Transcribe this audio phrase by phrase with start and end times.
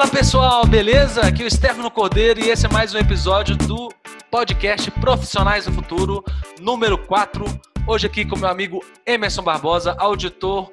[0.00, 1.20] Fala pessoal, beleza?
[1.20, 3.90] Aqui é o Stefano Cordeiro e esse é mais um episódio do
[4.30, 6.24] podcast Profissionais do Futuro,
[6.58, 7.44] número 4.
[7.86, 10.70] Hoje aqui com meu amigo Emerson Barbosa, auditor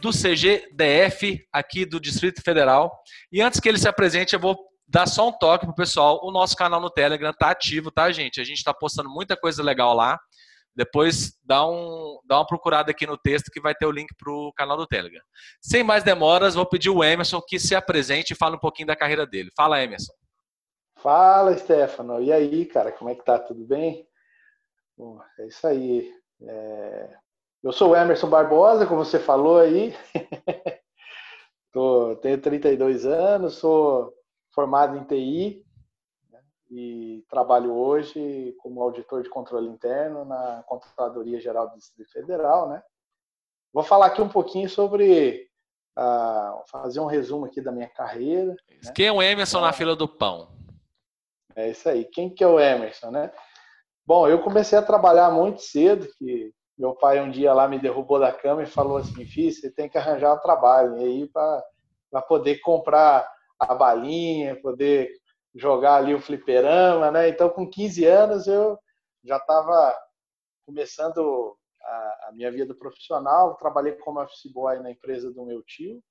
[0.00, 2.90] do CGDF aqui do Distrito Federal.
[3.30, 4.56] E antes que ele se apresente, eu vou
[4.88, 6.18] dar só um toque pro pessoal.
[6.22, 8.40] O nosso canal no Telegram tá ativo, tá, gente?
[8.40, 10.18] A gente está postando muita coisa legal lá.
[10.74, 14.32] Depois dá, um, dá uma procurada aqui no texto que vai ter o link para
[14.32, 15.22] o canal do Telegram.
[15.60, 18.96] Sem mais demoras, vou pedir o Emerson que se apresente e fale um pouquinho da
[18.96, 19.50] carreira dele.
[19.56, 20.12] Fala, Emerson.
[20.98, 22.22] Fala, Stefano.
[22.22, 23.38] E aí, cara, como é que tá?
[23.38, 24.06] Tudo bem?
[24.96, 26.12] Bom, é isso aí.
[26.42, 27.16] É...
[27.62, 29.94] Eu sou o Emerson Barbosa, como você falou aí.
[31.72, 34.12] Tô, tenho 32 anos, sou
[34.52, 35.64] formado em TI,
[36.70, 42.82] e trabalho hoje como auditor de controle interno na Controladoria Geral do Distrito Federal, né?
[43.72, 45.48] Vou falar aqui um pouquinho sobre
[45.98, 48.54] uh, fazer um resumo aqui da minha carreira.
[48.84, 48.92] Né?
[48.94, 50.48] Quem é o Emerson então, na fila do pão?
[51.54, 52.04] É isso aí.
[52.04, 53.32] Quem que é o Emerson, né?
[54.06, 58.18] Bom, eu comecei a trabalhar muito cedo, que meu pai um dia lá me derrubou
[58.18, 62.22] da cama e falou assim, filho, você tem que arranjar um trabalho e aí para
[62.22, 65.19] poder comprar a balinha, poder
[65.54, 67.28] jogar ali o fliperama, né?
[67.28, 68.78] Então, com 15 anos, eu
[69.24, 69.96] já estava
[70.64, 73.56] começando a, a, minha vida profissional.
[73.56, 76.02] Trabalhei como office boy na empresa do meu tio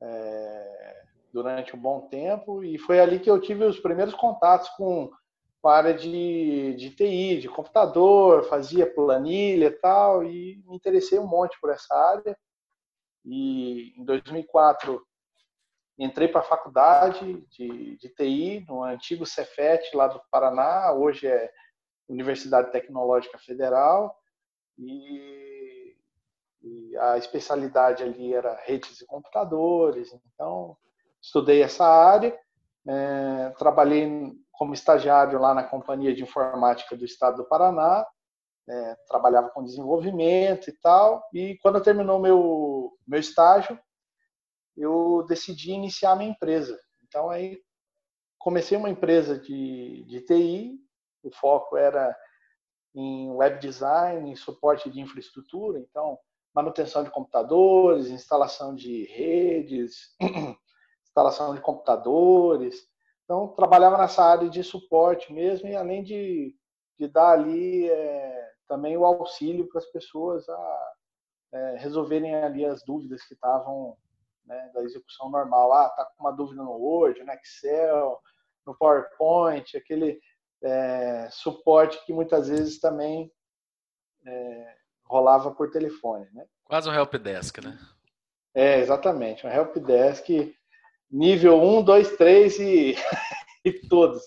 [0.00, 1.02] é,
[1.32, 5.10] durante um bom tempo e foi ali que eu tive os primeiros contatos com,
[5.60, 11.18] com a área de, de TI, de computador, fazia planilha e tal, e me interessei
[11.18, 12.36] um monte por essa área.
[13.24, 15.04] E em 2004
[15.98, 21.50] entrei para a faculdade de, de, TI, no antigo Cefet, lá do Paraná, hoje é
[22.08, 24.16] Universidade Tecnológica Federal,
[24.78, 25.96] e,
[26.62, 30.76] e, a especialidade ali era redes de computadores, então
[31.20, 32.38] estudei essa área,
[32.86, 38.06] é, trabalhei como estagiário lá na Companhia de Informática do Estado do Paraná,
[38.68, 43.78] é, trabalhava com desenvolvimento e tal, e quando terminou meu, meu estágio,
[44.78, 46.78] eu decidi iniciar minha empresa.
[47.06, 47.60] Então aí
[48.38, 50.78] comecei uma empresa de, de TI,
[51.22, 52.16] o foco era
[52.94, 56.18] em web design, em suporte de infraestrutura, então
[56.54, 60.16] manutenção de computadores, instalação de redes,
[61.06, 62.88] instalação de computadores.
[63.24, 66.56] Então trabalhava nessa área de suporte mesmo e além de,
[66.98, 70.92] de dar ali é, também o auxílio para as pessoas a
[71.52, 73.96] é, resolverem ali as dúvidas que estavam
[74.48, 75.72] né, da execução normal.
[75.72, 78.18] Ah, tá com uma dúvida no Word, no Excel,
[78.66, 80.18] no PowerPoint, aquele
[80.62, 83.30] é, suporte que muitas vezes também
[84.26, 86.26] é, rolava por telefone.
[86.32, 86.46] Né?
[86.64, 87.78] Quase um helpdesk, né?
[88.54, 90.26] É, exatamente, um helpdesk
[91.10, 92.94] nível 1, 2, 3 e,
[93.64, 94.22] e todos.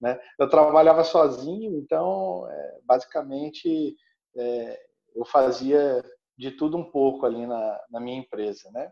[0.00, 0.18] Né?
[0.38, 3.96] Eu trabalhava sozinho, então, é, basicamente,
[4.36, 4.80] é,
[5.14, 6.04] eu fazia
[6.36, 8.90] de tudo um pouco ali na, na minha empresa, né?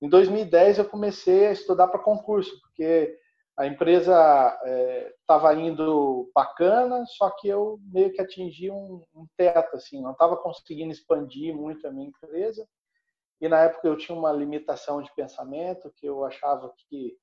[0.00, 3.18] Em 2010 eu comecei a estudar para concurso, porque
[3.56, 4.14] a empresa
[5.20, 10.12] estava é, indo bacana, só que eu meio que atingi um, um teto, assim, não
[10.12, 12.66] estava conseguindo expandir muito a minha empresa.
[13.38, 17.16] E na época eu tinha uma limitação de pensamento, que eu achava que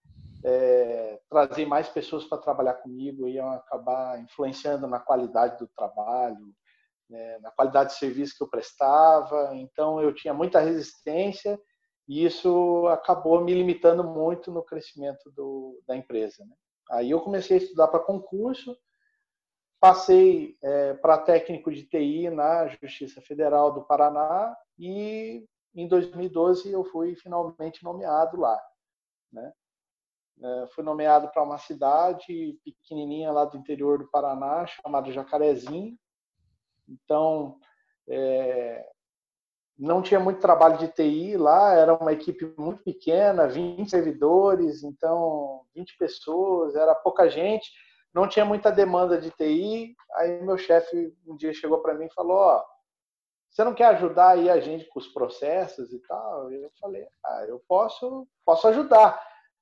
[0.44, 6.54] é, trazer mais pessoas para trabalhar comigo ia acabar influenciando na qualidade do trabalho,
[7.10, 9.56] né, na qualidade de serviço que eu prestava.
[9.56, 11.60] Então eu tinha muita resistência
[12.08, 16.46] e isso acabou me limitando muito no crescimento do, da empresa.
[16.46, 16.56] Né?
[16.92, 18.78] Aí eu comecei a estudar para concurso,
[19.80, 26.84] passei é, para técnico de TI na Justiça Federal do Paraná e em 2012 eu
[26.86, 28.60] fui finalmente nomeado lá.
[29.32, 29.52] Né?
[30.42, 35.98] É, fui nomeado para uma cidade pequenininha lá do interior do Paraná, chamada Jacarezinho.
[36.88, 37.60] Então,
[38.08, 38.88] é,
[39.78, 45.62] não tinha muito trabalho de TI lá, era uma equipe muito pequena, 20 servidores, então
[45.76, 47.70] 20 pessoas, era pouca gente,
[48.14, 49.96] não tinha muita demanda de TI.
[50.16, 52.64] Aí meu chefe um dia chegou para mim e falou: Ó,
[53.50, 56.52] você não quer ajudar aí a gente com os processos e tal?
[56.52, 59.22] Eu falei: Ah, eu posso, posso ajudar.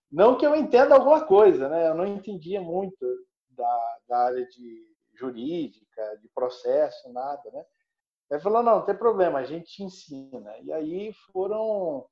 [0.09, 1.89] Não que eu entenda alguma coisa, né?
[1.89, 3.05] Eu não entendia muito
[3.49, 7.65] da, da área de jurídica, de processo, nada, né?
[8.29, 10.57] Ele falou, não, não tem problema, a gente te ensina.
[10.63, 12.05] E aí foram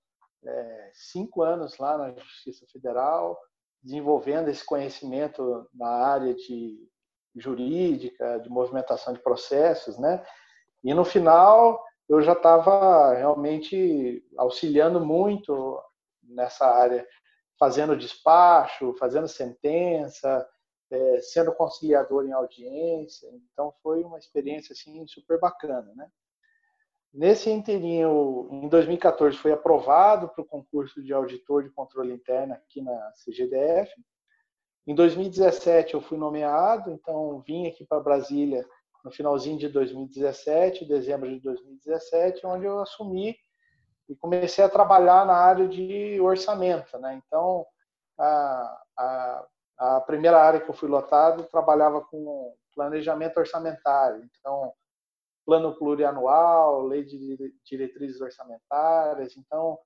[0.46, 3.40] é, cinco anos lá na Justiça Federal,
[3.82, 6.78] desenvolvendo esse conhecimento na área de
[7.36, 10.24] jurídica, de movimentação de processos, né?
[10.84, 15.82] E no final eu já estava realmente auxiliando muito
[16.22, 17.06] nessa área,
[17.60, 20.48] fazendo despacho, fazendo sentença,
[20.94, 23.28] é, sendo conciliador em audiência.
[23.52, 26.08] Então foi uma experiência assim super bacana, né?
[27.12, 32.82] Nesse inteirinho, em 2014, foi aprovado para o concurso de auditor de controle interno aqui
[32.82, 33.92] na CGDF.
[34.86, 38.68] Em 2017 eu fui nomeado, então vim aqui para Brasília
[39.06, 43.36] no finalzinho de 2017, dezembro de 2017, onde eu assumi
[44.10, 47.22] e comecei a trabalhar na área de orçamento, né?
[47.26, 47.66] Então
[48.18, 49.48] a, a,
[49.84, 54.74] a primeira área que eu fui lotado trabalhava com planejamento orçamentário, então
[55.46, 59.78] plano plurianual, lei de diretrizes orçamentárias, então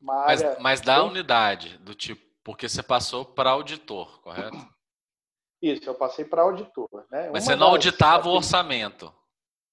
[0.00, 0.48] uma área...
[0.54, 4.56] Mas, mas da unidade, do tipo, porque você passou para auditor, correto?
[5.62, 6.88] Isso, eu passei para auditor.
[7.10, 7.30] Né?
[7.30, 9.14] Mas uma você não auditava o orçamento.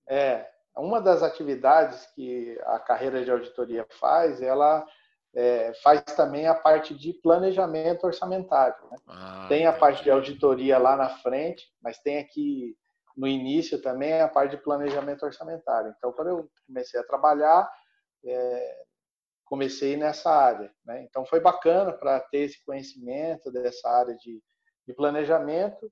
[0.07, 0.47] É,
[0.77, 4.85] uma das atividades que a carreira de auditoria faz, ela
[5.33, 8.75] é, faz também a parte de planejamento orçamentário.
[8.89, 8.97] Né?
[9.07, 12.75] Ah, tem a parte de auditoria lá na frente, mas tem aqui
[13.15, 15.93] no início também a parte de planejamento orçamentário.
[15.97, 17.69] Então, quando eu comecei a trabalhar,
[18.25, 18.83] é,
[19.45, 20.71] comecei nessa área.
[20.85, 21.03] Né?
[21.03, 24.41] Então, foi bacana para ter esse conhecimento dessa área de,
[24.87, 25.91] de planejamento.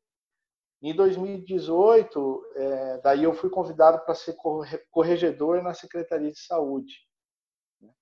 [0.82, 4.36] Em 2018, é, daí eu fui convidado para ser
[4.90, 7.09] corregedor na Secretaria de Saúde.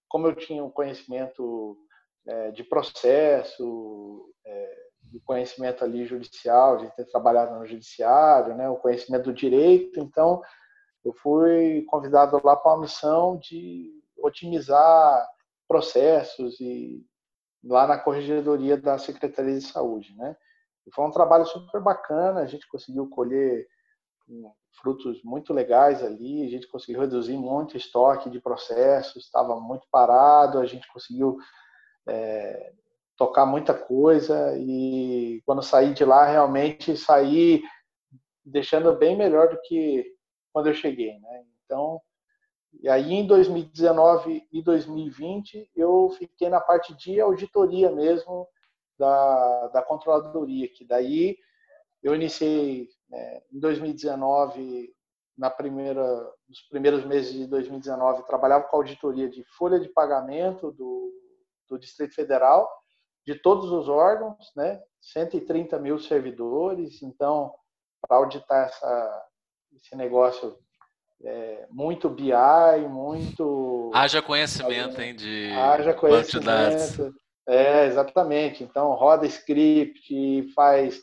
[0.08, 1.78] Como eu tinha um conhecimento
[2.26, 4.88] é, de processo, é,
[5.28, 10.00] conhecimento ali judicial, de ter trabalhado no judiciário, né, o conhecimento do direito.
[10.00, 10.42] Então,
[11.04, 15.28] eu fui convidado lá para uma missão de otimizar
[15.68, 17.06] processos e
[17.64, 20.36] lá na corregedoria da Secretaria de Saúde, né?
[20.86, 23.68] E foi um trabalho super bacana, a gente conseguiu colher
[24.80, 30.60] frutos muito legais ali, a gente conseguiu reduzir muito estoque de processos, estava muito parado,
[30.60, 31.38] a gente conseguiu
[32.08, 32.74] é,
[33.18, 37.64] tocar muita coisa e quando saí de lá realmente saí
[38.46, 40.06] deixando bem melhor do que
[40.54, 41.44] quando eu cheguei, né?
[41.66, 42.00] Então,
[42.82, 48.48] e aí em 2019 e 2020 eu fiquei na parte de auditoria mesmo
[48.98, 51.38] da, da controladoria, que daí
[52.02, 54.94] eu iniciei né, em 2019
[55.38, 56.04] na primeira
[56.50, 61.14] nos primeiros meses de 2019 trabalhava com auditoria de folha de pagamento do,
[61.70, 62.68] do Distrito Federal
[63.28, 64.82] de todos os órgãos, né?
[65.02, 67.54] 130 mil servidores, então,
[68.02, 69.26] para auditar essa,
[69.76, 70.58] esse negócio,
[71.22, 72.32] é, muito BI,
[72.90, 73.92] muito.
[73.94, 77.14] Haja conhecimento, hein, de Haja conhecimento.
[77.46, 78.64] É, exatamente.
[78.64, 81.02] Então, roda script, faz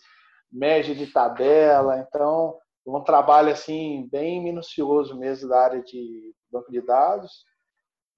[0.55, 6.81] merge de tabela, então, um trabalho assim bem minucioso mesmo da área de banco de
[6.81, 7.45] dados.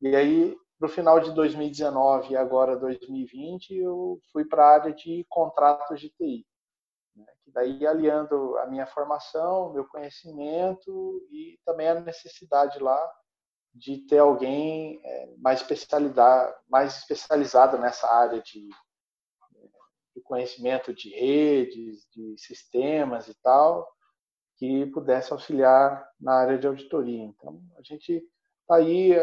[0.03, 5.25] E aí no final de 2019 e agora 2020, eu fui para a área de
[5.29, 6.47] contratos de TI.
[7.15, 7.27] Né?
[7.47, 13.01] Daí, aliando a minha formação, meu conhecimento e também a necessidade lá
[13.75, 18.69] de ter alguém é, mais, especializado, mais especializado nessa área de
[20.27, 23.89] conhecimento de redes, de sistemas e tal,
[24.57, 27.25] que pudesse auxiliar na área de auditoria.
[27.25, 28.25] Então, a gente
[28.63, 29.15] está aí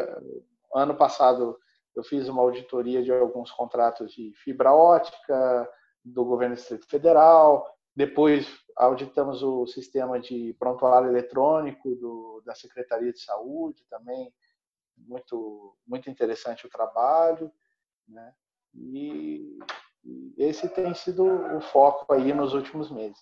[0.74, 1.60] Ano passado
[1.96, 5.70] eu fiz uma auditoria de alguns contratos de fibra ótica
[6.04, 7.72] do governo do Distrito Federal.
[7.96, 14.34] Depois auditamos o sistema de prontuário eletrônico do, da Secretaria de Saúde também.
[14.98, 17.52] Muito, muito interessante o trabalho.
[18.08, 18.34] Né?
[18.74, 19.60] E,
[20.38, 23.18] esse tem sido o foco aí nos últimos meses.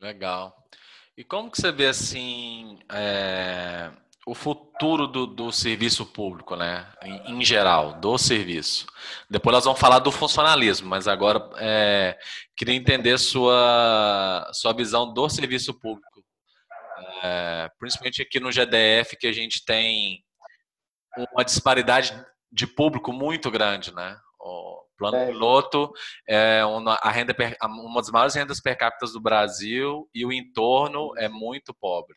[0.00, 0.54] Legal.
[1.16, 3.90] E como que você vê assim é
[4.28, 6.86] o futuro do, do serviço público, né?
[7.02, 8.86] Em, em, geral, do serviço.
[9.30, 12.18] Depois nós vamos falar do funcionalismo, mas agora é,
[12.54, 16.22] queria entender sua, sua visão do serviço público.
[17.22, 20.22] É, principalmente aqui no GDF, que a gente tem
[21.32, 22.12] uma disparidade
[22.52, 24.14] de público muito grande, né?
[24.98, 25.26] Plano é.
[25.26, 25.92] piloto
[26.26, 31.12] é uma, a renda, uma das maiores rendas per capita do Brasil e o entorno
[31.16, 32.16] é muito pobre.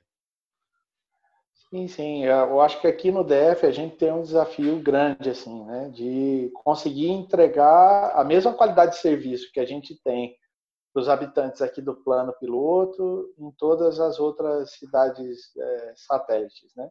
[1.69, 2.25] Sim, sim.
[2.25, 6.51] Eu acho que aqui no DF a gente tem um desafio grande, assim, né, de
[6.53, 10.35] conseguir entregar a mesma qualidade de serviço que a gente tem
[10.93, 16.89] para os habitantes aqui do plano piloto em todas as outras cidades é, satélites, né?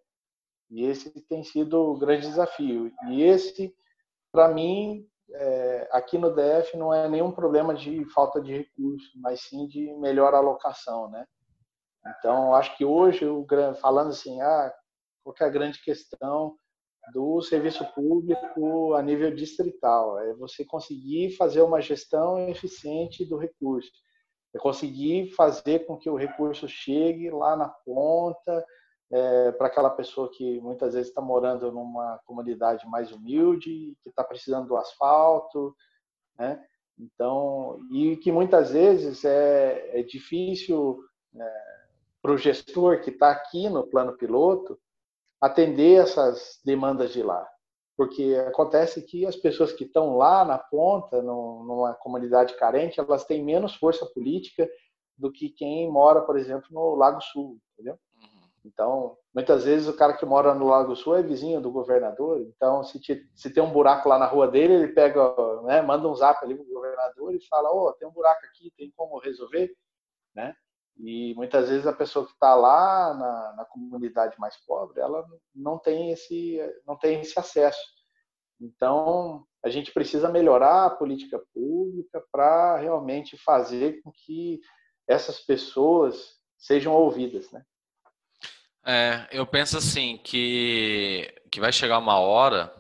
[0.71, 2.91] E esse tem sido o grande desafio.
[3.09, 3.75] E esse,
[4.33, 9.43] para mim, é, aqui no DF não é nenhum problema de falta de recurso, mas
[9.43, 11.25] sim de melhor alocação, né?
[12.19, 13.27] Então, acho que hoje,
[13.81, 14.73] falando assim, ah,
[15.23, 16.57] qual é a grande questão
[17.13, 20.19] do serviço público a nível distrital.
[20.21, 23.91] É você conseguir fazer uma gestão eficiente do recurso.
[24.55, 28.65] É conseguir fazer com que o recurso chegue lá na ponta,
[29.13, 34.23] é, para aquela pessoa que muitas vezes está morando numa comunidade mais humilde, que está
[34.23, 35.75] precisando do asfalto,
[36.39, 36.65] né?
[36.99, 41.03] Então, e que muitas vezes é, é difícil
[41.35, 41.71] é,
[42.21, 44.79] para o gestor que está aqui no plano piloto
[45.41, 47.49] atender essas demandas de lá.
[47.97, 53.43] Porque acontece que as pessoas que estão lá na ponta, numa comunidade carente, elas têm
[53.43, 54.69] menos força política
[55.17, 57.99] do que quem mora, por exemplo, no Lago Sul, entendeu?
[58.65, 62.41] Então, muitas vezes o cara que mora no Lago Sul é vizinho do governador.
[62.41, 66.09] Então, se, te, se tem um buraco lá na rua dele, ele pega, né, manda
[66.09, 69.19] um zap ali pro governador e fala: "Ó, oh, tem um buraco aqui, tem como
[69.19, 69.75] resolver?",
[70.35, 70.55] né?
[70.99, 75.79] E muitas vezes a pessoa que está lá na, na, comunidade mais pobre, ela não
[75.79, 77.81] tem esse, não tem esse acesso.
[78.61, 84.61] Então, a gente precisa melhorar a política pública para realmente fazer com que
[85.09, 87.65] essas pessoas sejam ouvidas, né?
[88.85, 92.73] É, eu penso assim que, que vai chegar uma hora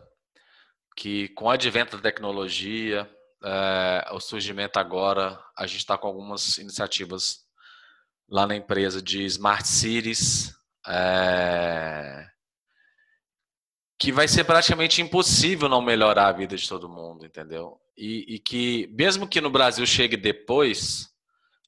[0.96, 3.08] que com o advento da tecnologia,
[3.42, 7.40] é, o surgimento agora, a gente está com algumas iniciativas
[8.28, 10.54] lá na empresa de Smart Cities,
[10.86, 12.26] é,
[13.98, 17.78] que vai ser praticamente impossível não melhorar a vida de todo mundo, entendeu?
[17.96, 21.10] E, e que mesmo que no Brasil chegue depois,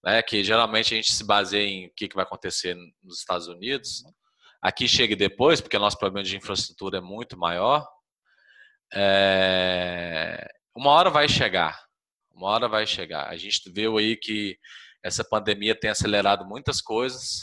[0.03, 3.49] né, que geralmente a gente se baseia em o que, que vai acontecer nos Estados
[3.49, 4.03] Unidos,
[4.63, 7.85] aqui chegue depois, porque o nosso problema de infraestrutura é muito maior,
[8.95, 10.47] é...
[10.77, 11.83] uma hora vai chegar.
[12.35, 13.29] Uma hora vai chegar.
[13.29, 14.57] A gente viu aí que
[15.03, 17.41] essa pandemia tem acelerado muitas coisas.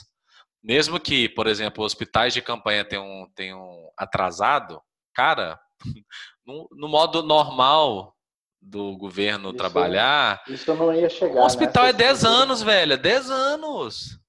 [0.63, 4.81] Mesmo que, por exemplo, hospitais de campanha tenham, tenham atrasado,
[5.13, 5.59] cara,
[6.45, 8.15] no, no modo normal
[8.61, 10.43] do governo isso, trabalhar.
[10.47, 11.41] Isso não ia chegar.
[11.41, 11.89] O hospital né?
[11.89, 12.97] é 10 anos, velho.
[12.97, 14.19] 10 anos.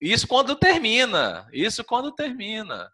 [0.00, 1.48] Isso quando termina.
[1.52, 2.90] Isso quando termina.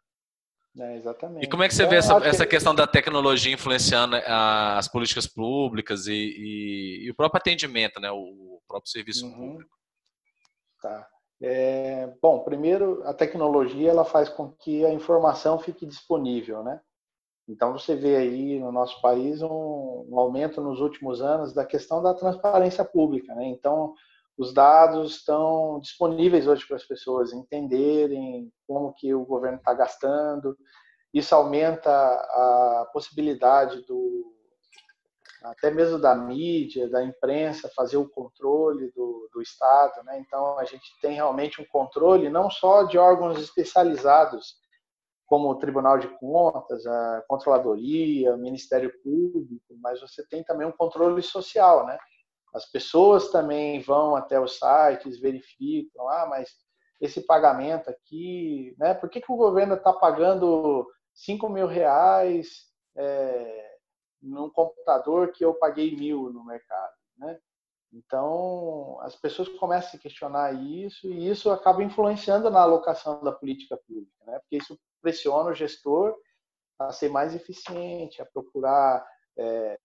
[0.79, 1.45] É, exatamente.
[1.45, 5.27] E como é que você então, vê essa, essa questão da tecnologia influenciando as políticas
[5.27, 8.11] públicas e, e, e o próprio atendimento, né?
[8.11, 9.35] o próprio serviço uhum.
[9.35, 9.75] público?
[10.81, 11.07] Tá.
[11.43, 16.81] É, bom, primeiro, a tecnologia ela faz com que a informação fique disponível, né?
[17.49, 22.01] Então, você vê aí no nosso país um, um aumento nos últimos anos da questão
[22.03, 23.47] da transparência pública, né?
[23.47, 23.95] Então,
[24.41, 30.57] os dados estão disponíveis hoje para as pessoas entenderem como que o governo está gastando.
[31.13, 34.35] Isso aumenta a possibilidade do
[35.43, 40.19] até mesmo da mídia, da imprensa fazer o controle do, do Estado, né?
[40.19, 44.55] Então a gente tem realmente um controle não só de órgãos especializados
[45.27, 50.73] como o Tribunal de Contas, a Controladoria, o Ministério Público, mas você tem também um
[50.73, 51.99] controle social, né?
[52.52, 56.50] As pessoas também vão até os sites, verificam, ah, mas
[57.00, 58.92] esse pagamento aqui, né?
[58.95, 62.66] Por que, que o governo está pagando 5 mil reais
[62.97, 63.76] é,
[64.21, 67.38] num computador que eu paguei mil no mercado, né?
[67.92, 73.33] Então, as pessoas começam a se questionar isso e isso acaba influenciando na alocação da
[73.33, 74.38] política pública, né?
[74.40, 76.14] Porque isso pressiona o gestor
[76.78, 79.04] a ser mais eficiente, a procurar
[79.37, 79.78] é,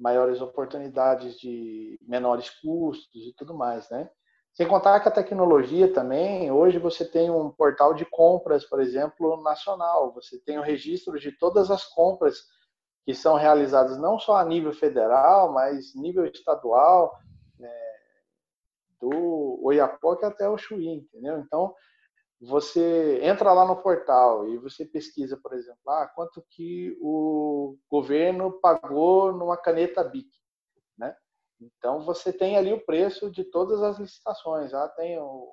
[0.00, 4.10] maiores oportunidades de menores custos e tudo mais, né?
[4.54, 9.40] Sem contar que a tecnologia também, hoje você tem um portal de compras, por exemplo,
[9.42, 10.12] nacional.
[10.14, 12.38] Você tem o registro de todas as compras
[13.04, 17.16] que são realizadas não só a nível federal, mas nível estadual,
[17.58, 17.72] né,
[19.00, 21.38] do Oiapoque até o Chuí, entendeu?
[21.38, 21.74] Então,
[22.40, 28.52] você entra lá no portal e você pesquisa, por exemplo, ah, quanto que o governo
[28.60, 30.30] pagou numa caneta BIC,
[30.96, 31.14] né?
[31.60, 34.72] Então você tem ali o preço de todas as licitações.
[34.72, 35.52] Ah, tem o,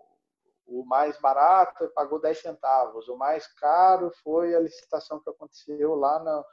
[0.65, 6.19] o mais barato pagou 10 centavos, o mais caro foi a licitação que aconteceu lá
[6.23, 6.45] no,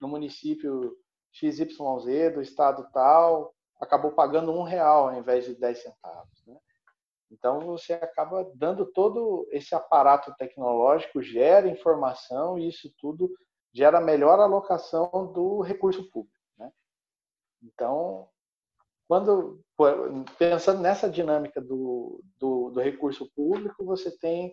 [0.00, 0.96] no município
[1.32, 6.44] XYZ do estado tal, acabou pagando um real ao invés de 10 centavos.
[6.46, 6.56] Né?
[7.30, 13.32] Então você acaba dando todo esse aparato tecnológico, gera informação e isso tudo
[13.72, 16.36] gera melhor alocação do recurso público.
[16.58, 16.70] Né?
[17.62, 18.28] Então,
[19.06, 19.60] quando
[20.38, 24.52] pensando nessa dinâmica do, do, do, recurso público, você tem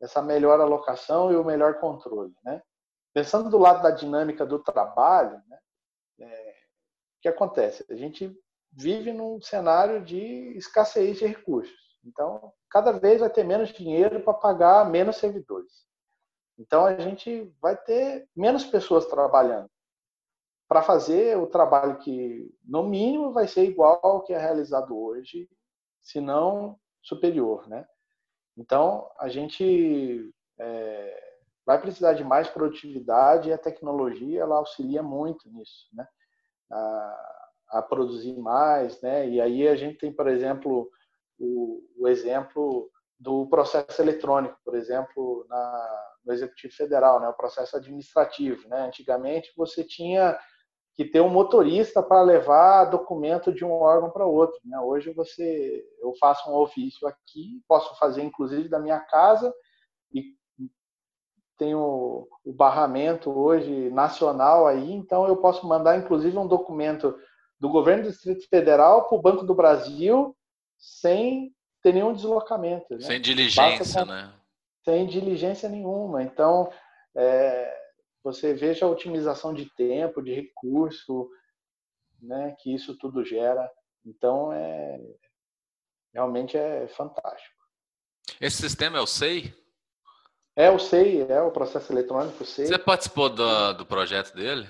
[0.00, 2.34] essa melhor alocação e o melhor controle.
[2.44, 2.62] Né?
[3.12, 5.58] Pensando do lado da dinâmica do trabalho, né?
[6.20, 6.50] É,
[7.18, 7.84] o que acontece?
[7.90, 8.34] A gente
[8.72, 11.85] vive num cenário de escassez de recursos.
[12.06, 15.84] Então, cada vez vai ter menos dinheiro para pagar menos servidores.
[16.58, 19.68] Então a gente vai ter menos pessoas trabalhando
[20.68, 25.48] para fazer o trabalho que, no mínimo, vai ser igual ao que é realizado hoje,
[26.00, 27.86] se não superior, né?
[28.56, 35.48] Então a gente é, vai precisar de mais produtividade e a tecnologia ela auxilia muito
[35.50, 36.06] nisso, né?
[36.70, 39.28] A, a produzir mais, né?
[39.28, 40.90] E aí a gente tem, por exemplo,
[41.38, 47.76] o, o exemplo do processo eletrônico, por exemplo, na, no Executivo Federal, né, o processo
[47.76, 48.68] administrativo.
[48.68, 48.86] Né?
[48.86, 50.38] Antigamente você tinha
[50.94, 54.58] que ter um motorista para levar documento de um órgão para outro.
[54.64, 54.78] Né?
[54.80, 59.52] Hoje você, eu faço um ofício aqui, posso fazer inclusive da minha casa
[60.12, 60.34] e
[61.58, 67.16] tenho o barramento hoje nacional aí, então eu posso mandar inclusive um documento
[67.58, 70.36] do governo do Distrito Federal para o Banco do Brasil
[70.78, 72.94] sem ter nenhum deslocamento.
[72.94, 73.00] Né?
[73.00, 74.10] Sem diligência, com...
[74.10, 74.32] né?
[74.84, 76.22] Sem diligência nenhuma.
[76.22, 76.72] Então,
[77.16, 77.76] é,
[78.22, 81.28] você veja a otimização de tempo, de recurso,
[82.20, 83.70] né, que isso tudo gera.
[84.04, 85.00] Então, é,
[86.12, 87.56] realmente é fantástico.
[88.40, 89.54] Esse sistema é o SEI?
[90.56, 92.66] É o SEI, é o processo eletrônico SEI.
[92.66, 94.68] Você participou do, do projeto dele?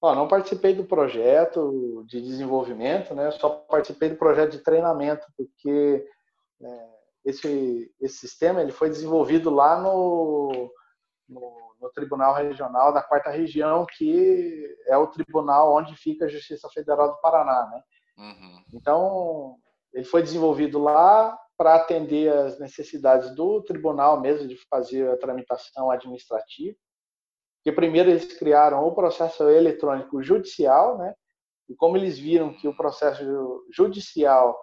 [0.00, 3.30] Ó, não participei do projeto de desenvolvimento, né?
[3.30, 6.06] Só participei do projeto de treinamento, porque
[6.62, 6.88] é,
[7.24, 10.70] esse, esse sistema ele foi desenvolvido lá no,
[11.28, 16.68] no, no, Tribunal Regional da Quarta Região, que é o tribunal onde fica a Justiça
[16.68, 17.82] Federal do Paraná, né?
[18.18, 18.64] Uhum.
[18.74, 19.56] Então,
[19.92, 25.90] ele foi desenvolvido lá para atender as necessidades do tribunal mesmo de fazer a tramitação
[25.90, 26.76] administrativa
[27.66, 31.12] que primeiro eles criaram o processo eletrônico judicial, né?
[31.68, 33.24] E como eles viram que o processo
[33.72, 34.56] judicial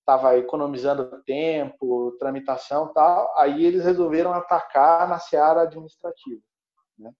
[0.00, 6.42] estava economizando tempo, tramitação, tal, aí eles resolveram atacar na seara administrativa,
[6.98, 7.10] né?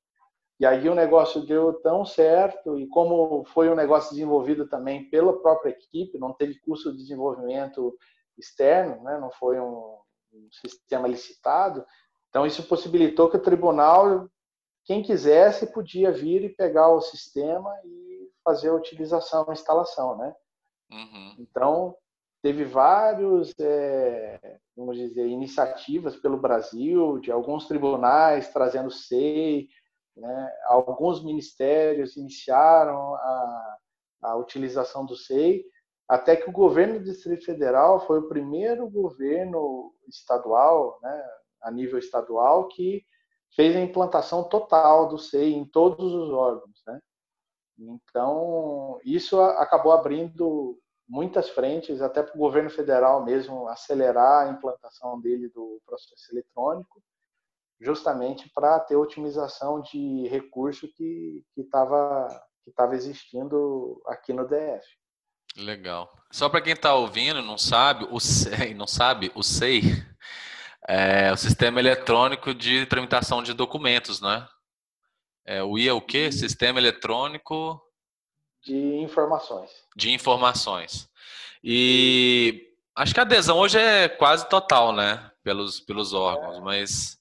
[0.60, 5.40] E aí o negócio deu tão certo e como foi um negócio desenvolvido também pela
[5.40, 7.96] própria equipe, não teve custo de desenvolvimento
[8.36, 9.18] externo, né?
[9.18, 9.96] Não foi um,
[10.34, 11.82] um sistema licitado.
[12.28, 14.28] Então isso possibilitou que o tribunal
[14.90, 20.34] quem quisesse podia vir e pegar o sistema e fazer a utilização, a instalação, né?
[20.90, 21.36] Uhum.
[21.38, 21.96] Então,
[22.42, 29.68] teve vários, é, vamos dizer, iniciativas pelo Brasil, de alguns tribunais trazendo SEI,
[30.16, 30.52] né?
[30.64, 33.76] alguns ministérios iniciaram a,
[34.22, 35.62] a utilização do SEI,
[36.08, 41.24] até que o governo do Distrito Federal foi o primeiro governo estadual, né,
[41.62, 43.04] a nível estadual, que
[43.54, 47.00] fez a implantação total do SEI em todos os órgãos, né?
[47.78, 55.20] Então, isso acabou abrindo muitas frentes, até para o governo federal mesmo acelerar a implantação
[55.20, 57.02] dele do processo eletrônico,
[57.80, 62.28] justamente para ter otimização de recurso que estava
[62.62, 64.86] que tava existindo aqui no DF.
[65.56, 66.08] Legal.
[66.30, 69.80] Só para quem está ouvindo não sabe, o SEI, não sabe, o SEI
[70.90, 74.48] é o sistema eletrônico de tramitação de documentos, né?
[75.46, 76.32] É, o IA é o quê?
[76.32, 77.80] Sistema eletrônico
[78.62, 79.70] de informações.
[79.96, 81.08] De informações.
[81.62, 85.30] E acho que a adesão hoje é quase total, né?
[85.42, 86.60] Pelos, pelos órgãos, é.
[86.60, 87.18] mas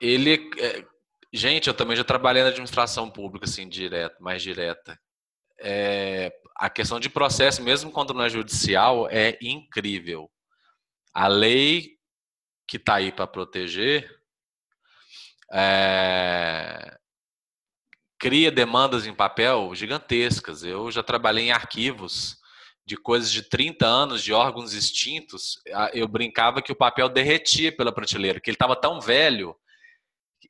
[0.00, 0.50] ele.
[0.58, 0.84] É...
[1.32, 4.98] gente, eu também já trabalhei na administração pública, assim, direto, mais direta.
[5.60, 6.32] É...
[6.56, 10.30] a questão de processo, mesmo quando não é judicial, é incrível.
[11.12, 11.94] A lei
[12.66, 14.10] que está aí para proteger,
[15.52, 16.98] é,
[18.18, 20.64] cria demandas em papel gigantescas.
[20.64, 22.38] Eu já trabalhei em arquivos
[22.86, 25.60] de coisas de 30 anos, de órgãos extintos.
[25.92, 29.56] Eu brincava que o papel derretia pela prateleira, que ele estava tão velho,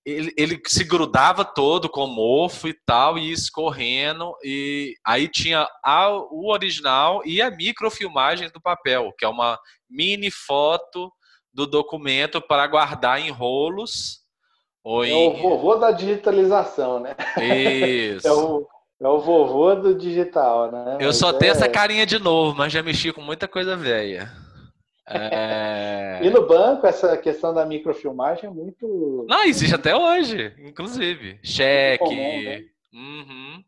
[0.05, 4.35] ele, ele, se grudava todo com mofo e tal, e escorrendo.
[4.43, 10.31] E aí tinha a, o original e a microfilmagem do papel, que é uma mini
[10.31, 11.13] foto
[11.55, 14.25] do documento para guardar em rolos.
[14.83, 15.29] Ou é em...
[15.29, 17.15] o vovô da digitalização, né?
[17.39, 18.27] Isso.
[18.29, 18.67] é, o,
[19.01, 20.99] é o vovô do digital, né?
[21.01, 21.33] Eu mas só é...
[21.35, 24.31] tenho essa carinha de novo, mas já mexi com muita coisa velha.
[25.09, 26.19] É...
[26.27, 29.25] e no banco, essa questão da microfilmagem é muito.
[29.29, 31.39] Não, existe até hoje, inclusive.
[31.43, 32.05] Cheque.
[32.05, 32.65] Comum, né?
[32.93, 33.65] uhum.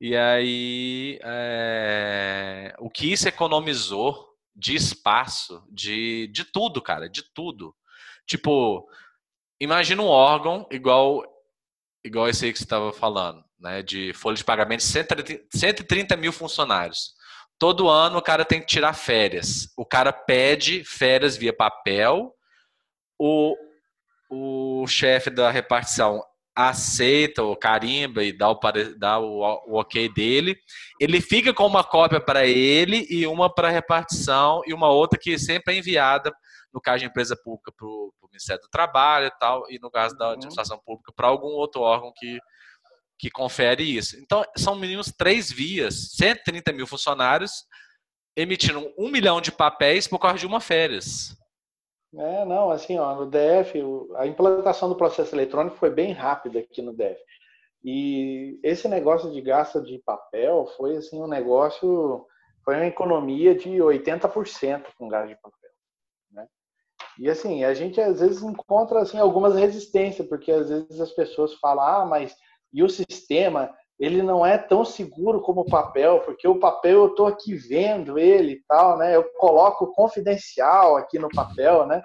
[0.00, 2.74] E aí, é...
[2.80, 7.74] o que isso economizou de espaço, de, de tudo, cara, de tudo.
[8.26, 8.88] Tipo,
[9.60, 11.24] imagina um órgão igual
[12.04, 17.14] igual esse aí que você estava falando, né, de folha de pagamento, 130 mil funcionários.
[17.58, 19.70] Todo ano o cara tem que tirar férias.
[19.76, 22.34] O cara pede férias via papel.
[23.18, 23.54] O,
[24.30, 26.24] o chefe da repartição
[26.68, 28.60] aceita ou carimba e dá o,
[28.96, 30.56] dá o, o ok dele,
[31.00, 35.38] ele fica com uma cópia para ele e uma para repartição e uma outra que
[35.38, 36.32] sempre é enviada,
[36.72, 40.16] no caso de empresa pública, para o Ministério do Trabalho e tal, e no caso
[40.16, 40.32] da uhum.
[40.32, 42.38] administração pública, para algum outro órgão que,
[43.18, 44.16] que confere isso.
[44.18, 47.64] Então, são mínimos três vias, 130 mil funcionários
[48.36, 51.36] emitindo um milhão de papéis por causa de uma férias.
[52.12, 53.80] É, não, assim, ó, no DF,
[54.16, 57.20] a implantação do processo eletrônico foi bem rápida aqui no DF.
[57.84, 62.26] E esse negócio de gasto de papel foi, assim, um negócio,
[62.64, 65.70] foi uma economia de 80% com gás de papel,
[66.32, 66.46] né?
[67.18, 71.54] E, assim, a gente às vezes encontra, assim, algumas resistências, porque às vezes as pessoas
[71.54, 72.34] falam, ah, mas
[72.72, 73.72] e o sistema?
[74.00, 78.18] Ele não é tão seguro como o papel, porque o papel eu estou aqui vendo
[78.18, 79.14] ele e tal, né?
[79.14, 82.02] Eu coloco confidencial aqui no papel, né?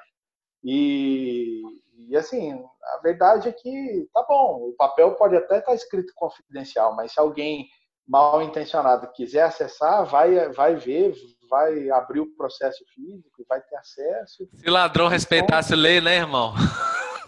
[0.62, 1.62] E,
[2.10, 6.12] e assim, a verdade é que tá bom, o papel pode até estar tá escrito
[6.16, 7.66] confidencial, mas se alguém
[8.06, 11.16] mal intencionado quiser acessar, vai, vai ver,
[11.50, 14.46] vai abrir o processo físico, vai ter acesso.
[14.54, 16.54] Se ladrão respeitasse a lei, né, irmão?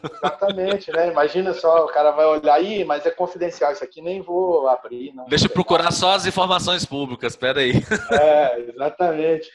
[0.04, 1.10] Exatamente, né?
[1.10, 5.14] Imagina só, o cara vai olhar aí, mas é confidencial, isso aqui nem vou abrir.
[5.14, 7.74] Não Deixa eu procurar só as informações públicas, espera aí.
[8.12, 9.50] É, exatamente.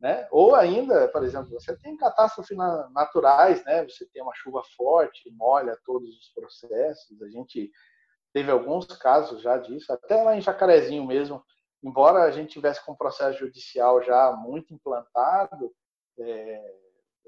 [0.00, 0.26] Né?
[0.30, 2.56] Ou ainda, por exemplo, você tem catástrofes
[2.94, 3.84] naturais, né?
[3.84, 7.20] Você tem uma chuva forte, molha todos os processos.
[7.20, 7.70] A gente
[8.32, 11.42] teve alguns casos já disso, até lá em Jacarezinho mesmo,
[11.82, 15.70] embora a gente tivesse com o processo judicial já muito implantado,
[16.18, 16.62] é,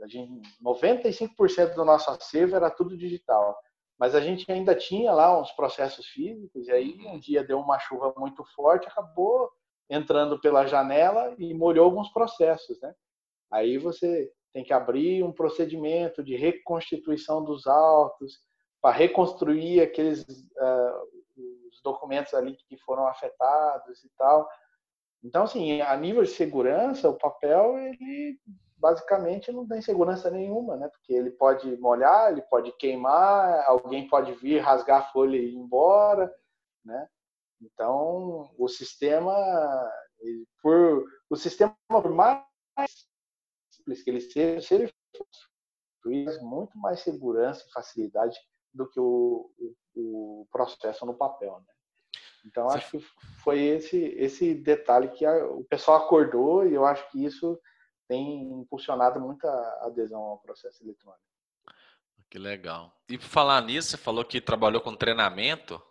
[0.03, 3.57] a gente, 95% do nosso acervo era tudo digital.
[3.99, 7.79] Mas a gente ainda tinha lá uns processos físicos, e aí um dia deu uma
[7.79, 9.51] chuva muito forte, acabou
[9.88, 12.95] entrando pela janela e molhou alguns processos, né?
[13.51, 18.41] Aí você tem que abrir um procedimento de reconstituição dos autos,
[18.83, 24.49] para reconstruir aqueles uh, os documentos ali que foram afetados e tal.
[25.23, 28.37] Então, assim, a nível de segurança, o papel ele
[28.83, 30.88] basicamente não tem segurança nenhuma, né?
[30.88, 35.55] Porque ele pode molhar, ele pode queimar, alguém pode vir rasgar a folha e ir
[35.55, 36.35] embora,
[36.85, 37.09] né?
[37.61, 39.33] Então, o sistema,
[40.61, 42.45] por o sistema por mais
[43.71, 44.92] simples que ele seja, se ele
[46.03, 48.37] for muito mais segurança e facilidade
[48.75, 49.49] do que o,
[49.95, 51.73] o, o processo no papel, né?
[52.45, 53.07] Então, acho que
[53.45, 57.57] foi esse esse detalhe que a, o pessoal acordou e eu acho que isso
[58.09, 59.49] tem impulsionado muita
[59.83, 61.23] adesão ao processo eletrônico.
[62.31, 62.97] Que legal.
[63.09, 65.83] E por falar nisso, você falou que trabalhou com treinamento.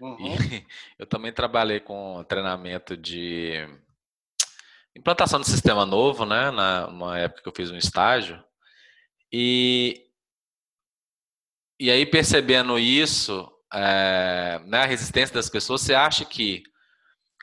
[0.00, 0.16] Uhum.
[0.18, 0.66] E
[0.98, 3.66] eu também trabalhei com treinamento de
[4.94, 6.50] implantação de sistema novo, né?
[6.50, 8.42] Na uma época que eu fiz um estágio.
[9.32, 10.06] E,
[11.78, 16.64] e aí, percebendo isso, é, né, a resistência das pessoas, você acha que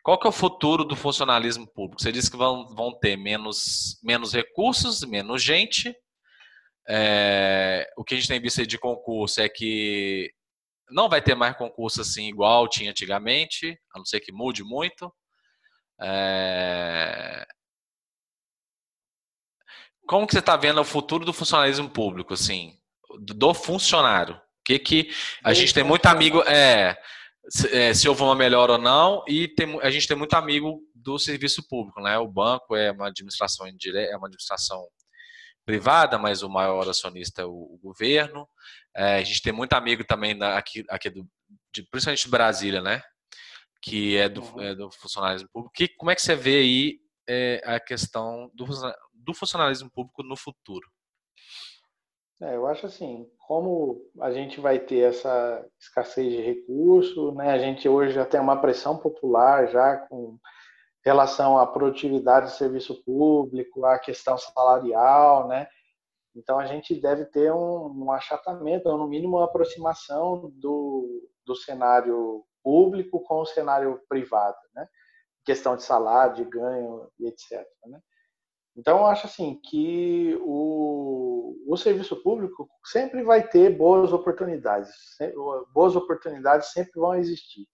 [0.08, 2.02] qual que é o futuro do funcionalismo público?
[2.02, 5.93] Você disse que vão, vão ter menos, menos recursos, menos gente.
[6.88, 10.32] É, o que a gente tem visto de concurso é que
[10.89, 15.13] não vai ter mais concurso assim igual tinha antigamente, a não ser que mude muito.
[16.02, 17.46] É...
[20.08, 22.80] Como que você está vendo o futuro do funcionalismo público, assim,
[23.20, 24.36] do funcionário?
[24.36, 26.98] O que que a gente tem muito amigo, é,
[27.50, 30.82] se, é, se houve uma melhora ou não, e tem, a gente tem muito amigo
[30.94, 32.18] do serviço público, né?
[32.18, 34.88] O banco é uma administração é uma administração
[35.66, 38.48] privada, mas o maior acionista é o, o governo.
[38.96, 41.28] É, a gente tem muito amigo também da, aqui, aqui do,
[41.74, 43.02] de, principalmente de Brasília, né?
[43.82, 44.62] Que é do, uhum.
[44.62, 45.74] é do funcionalismo público.
[45.76, 48.66] Que, como é que você vê aí é, a questão do,
[49.14, 50.88] do funcionalismo público no futuro?
[52.41, 57.52] É, eu acho assim, como a gente vai ter essa escassez de recurso, né?
[57.52, 60.38] A gente hoje já tem uma pressão popular já com
[61.04, 65.67] relação à produtividade do serviço público, à questão salarial, né?
[66.36, 71.56] Então a gente deve ter um, um achatamento, ou no mínimo uma aproximação do, do
[71.56, 74.88] cenário público com o cenário privado, né?
[75.43, 77.65] Questão de salário, de ganho e etc.
[77.88, 78.00] Né?
[78.78, 84.94] Então, eu acho assim que o, o serviço público sempre vai ter boas oportunidades,
[85.74, 87.68] boas oportunidades sempre vão existir.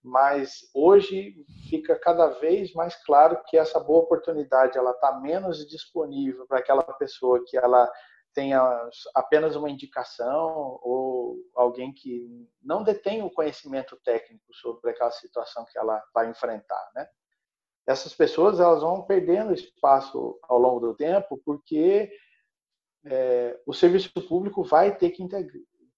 [0.00, 1.34] Mas hoje
[1.68, 6.82] fica cada vez mais claro que essa boa oportunidade ela está menos disponível para aquela
[6.82, 7.90] pessoa que ela
[8.32, 15.64] tenha apenas uma indicação ou alguém que não detém o conhecimento técnico sobre aquela situação
[15.70, 17.06] que ela vai enfrentar, né?
[17.86, 22.10] Essas pessoas elas vão perdendo espaço ao longo do tempo porque
[23.04, 25.26] é, o serviço público vai ter que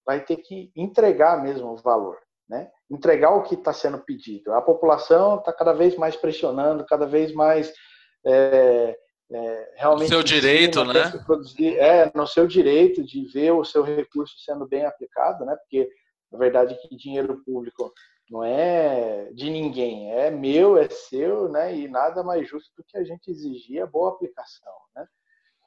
[0.05, 2.19] vai ter que entregar mesmo o valor,
[2.49, 2.71] né?
[2.91, 4.53] Entregar o que está sendo pedido.
[4.53, 7.73] A população está cada vez mais pressionando, cada vez mais
[8.27, 8.97] é,
[9.33, 10.11] é, realmente.
[10.11, 11.11] No seu direito, né?
[11.25, 15.57] Produzir, é, no seu direito de ver o seu recurso sendo bem aplicado, né?
[15.57, 15.89] Porque
[16.33, 17.93] a verdade é que dinheiro público
[18.31, 21.75] não é de ninguém, é meu, é seu, né?
[21.77, 25.07] E nada mais justo do que a gente exigir a boa aplicação, né?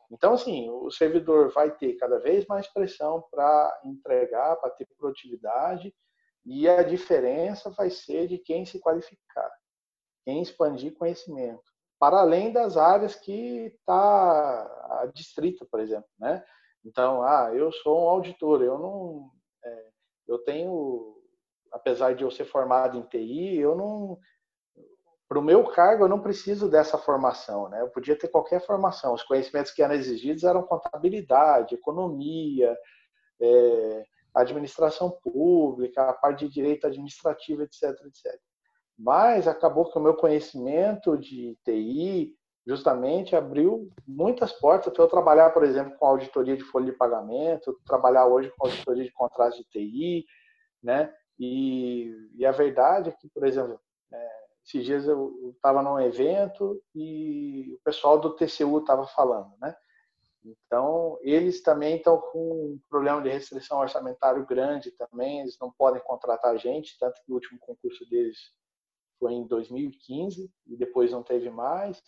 [0.09, 5.93] Então, assim, o servidor vai ter cada vez mais pressão para entregar, para ter produtividade,
[6.45, 9.51] e a diferença vai ser de quem se qualificar,
[10.23, 11.63] quem expandir conhecimento,
[11.99, 16.43] para além das áreas que está distrita, por exemplo, né?
[16.85, 19.29] Então, ah, eu sou um auditor, eu não,
[19.61, 19.89] é,
[20.25, 21.21] eu tenho,
[21.71, 24.17] apesar de eu ser formado em TI, eu não,
[25.27, 27.81] para o meu cargo, eu não preciso dessa formação, né?
[27.81, 29.13] Eu podia ter qualquer formação.
[29.13, 32.77] Os conhecimentos que eram exigidos eram contabilidade, economia,
[33.41, 38.39] é, administração pública, a parte de direito administrativo, etc, etc.
[38.97, 42.33] Mas acabou que o meu conhecimento de TI
[42.65, 47.79] justamente abriu muitas portas para eu trabalhar, por exemplo, com auditoria de folha de pagamento,
[47.85, 50.25] trabalhar hoje com auditoria de contratos de TI,
[50.81, 51.13] né?
[51.39, 53.79] E, e a verdade é que, por exemplo,
[54.11, 54.36] é,
[54.67, 59.73] esses dias eu estava num evento e o pessoal do TCU estava falando, né?
[60.43, 66.01] Então, eles também estão com um problema de restrição orçamentário grande também, eles não podem
[66.03, 68.37] contratar gente, tanto que o último concurso deles
[69.19, 72.01] foi em 2015 e depois não teve mais.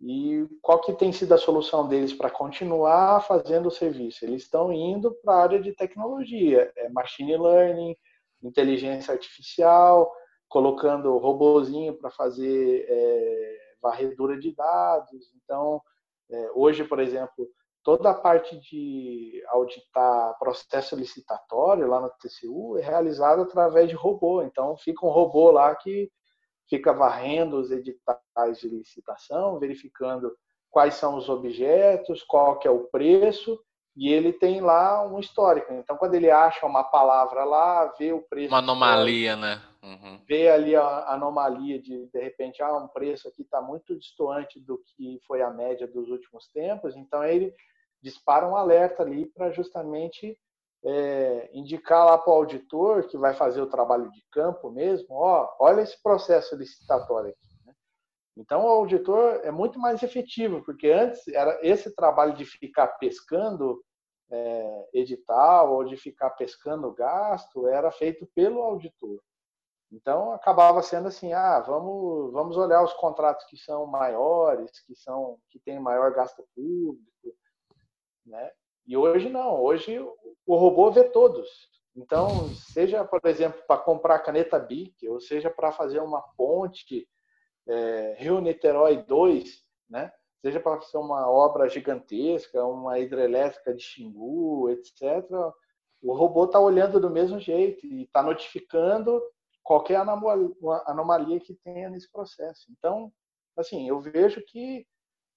[0.00, 4.24] E qual que tem sido a solução deles para continuar fazendo o serviço?
[4.24, 7.96] Eles estão indo para a área de tecnologia, é machine learning,
[8.42, 10.12] inteligência artificial,
[10.48, 15.32] colocando robozinho para fazer é, varredura de dados.
[15.42, 15.80] Então,
[16.30, 17.48] é, hoje, por exemplo,
[17.82, 24.42] toda a parte de auditar processo licitatório lá no TCU é realizada através de robô.
[24.42, 26.10] Então, fica um robô lá que
[26.68, 30.34] fica varrendo os editais de licitação, verificando
[30.70, 33.58] quais são os objetos, qual que é o preço
[33.98, 35.72] e ele tem lá um histórico.
[35.72, 38.54] Então, quando ele acha uma palavra lá, vê o preço.
[38.54, 39.60] Uma anomalia, né?
[39.88, 40.20] Uhum.
[40.26, 44.78] Vê ali a anomalia de, de repente, ah, um preço aqui está muito distante do
[44.78, 46.94] que foi a média dos últimos tempos.
[46.94, 47.54] Então, ele
[48.02, 50.38] dispara um alerta ali para justamente
[50.84, 55.48] é, indicar lá para o auditor que vai fazer o trabalho de campo mesmo, ó,
[55.58, 57.48] olha esse processo licitatório aqui.
[58.36, 63.82] Então, o auditor é muito mais efetivo, porque antes era esse trabalho de ficar pescando
[64.30, 69.20] é, edital ou de ficar pescando gasto era feito pelo auditor.
[69.90, 75.38] Então, acabava sendo assim, ah, vamos, vamos olhar os contratos que são maiores, que são
[75.48, 77.38] que têm maior gasto público,
[78.26, 78.50] né?
[78.86, 79.98] E hoje não, hoje
[80.46, 81.48] o robô vê todos.
[81.96, 87.08] Então, seja, por exemplo, para comprar caneta BIC, ou seja, para fazer uma ponte
[87.66, 90.12] é, Rio-Niterói 2, né?
[90.40, 95.02] seja para ser uma obra gigantesca, uma hidrelétrica de Xingu, etc.,
[96.00, 99.20] o robô está olhando do mesmo jeito e está notificando
[99.68, 100.00] qualquer
[100.86, 102.64] anomalia que tenha nesse processo.
[102.70, 103.12] Então,
[103.54, 104.86] assim, eu vejo que,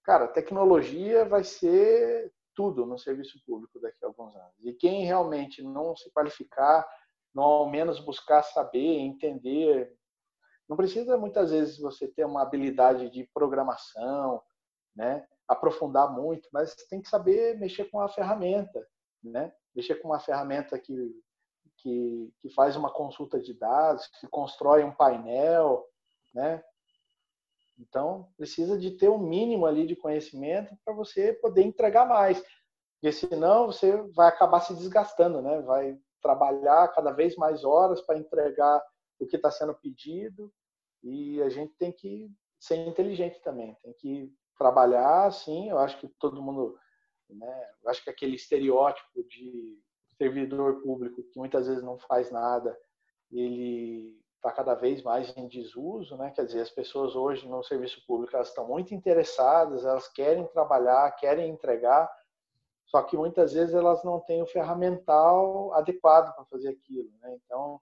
[0.06, 4.56] cara, tecnologia vai ser tudo no serviço público daqui a alguns anos.
[4.62, 6.88] E quem realmente não se qualificar,
[7.36, 9.94] não ao menos buscar saber, entender
[10.70, 14.42] não precisa muitas vezes você ter uma habilidade de programação,
[14.96, 15.28] né?
[15.46, 18.82] aprofundar muito, mas tem que saber mexer com a ferramenta,
[19.22, 19.52] né?
[19.76, 21.12] mexer com uma ferramenta que,
[21.82, 25.86] que, que faz uma consulta de dados, que constrói um painel,
[26.34, 26.64] né?
[27.78, 32.42] Então, precisa de ter um mínimo ali de conhecimento para você poder entregar mais.
[32.94, 35.62] Porque senão você vai acabar se desgastando, né?
[35.62, 38.82] Vai trabalhar cada vez mais horas para entregar
[39.20, 40.54] o que está sendo pedido
[41.04, 45.70] e a gente tem que ser inteligente também, tem que trabalhar assim.
[45.70, 46.78] Eu acho que todo mundo,
[47.30, 49.80] né, eu acho que aquele estereótipo de
[50.22, 52.78] servidor público que muitas vezes não faz nada,
[53.32, 56.32] ele está cada vez mais em desuso, né?
[56.32, 61.10] Quer dizer, as pessoas hoje no serviço público elas estão muito interessadas, elas querem trabalhar,
[61.16, 62.12] querem entregar,
[62.86, 67.40] só que muitas vezes elas não têm o ferramental adequado para fazer aquilo, né?
[67.44, 67.82] Então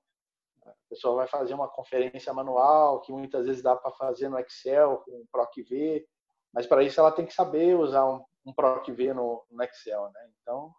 [0.65, 4.97] a pessoa vai fazer uma conferência manual, que muitas vezes dá para fazer no Excel,
[5.03, 6.07] com o PROC-V,
[6.53, 10.09] mas para isso ela tem que saber usar um, um PROC-V no, no, Excel.
[10.11, 10.29] Né?
[10.41, 10.73] Então,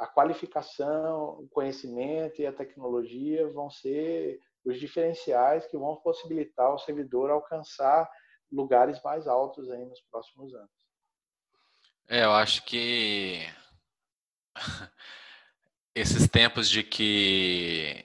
[0.00, 6.78] a qualificação, o conhecimento e a tecnologia vão ser os diferenciais que vão possibilitar ao
[6.78, 8.10] servidor alcançar
[8.50, 10.70] lugares mais altos aí nos próximos anos.
[12.08, 13.46] É, eu acho que
[15.94, 18.02] esses tempos de que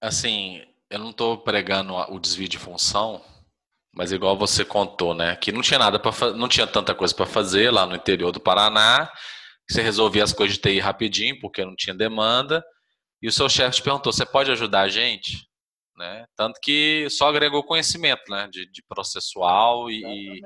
[0.00, 3.22] assim, eu não estou pregando o desvio de função,
[3.92, 7.26] mas igual você contou, né, que não tinha nada para não tinha tanta coisa para
[7.26, 9.12] fazer lá no interior do Paraná,
[9.68, 12.64] você resolvia as coisas de TI rapidinho porque não tinha demanda,
[13.22, 15.48] e o seu chefe te perguntou: "Você pode ajudar a gente?"
[15.96, 16.26] Né?
[16.36, 18.48] Tanto que só agregou conhecimento né?
[18.50, 20.42] de, de processual e,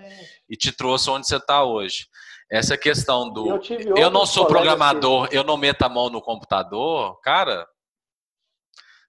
[0.46, 2.06] e, te trouxe onde você está hoje.
[2.50, 3.48] Essa questão do.
[3.48, 7.66] Eu, eu não sou programador, eu não meto a mão no computador, cara,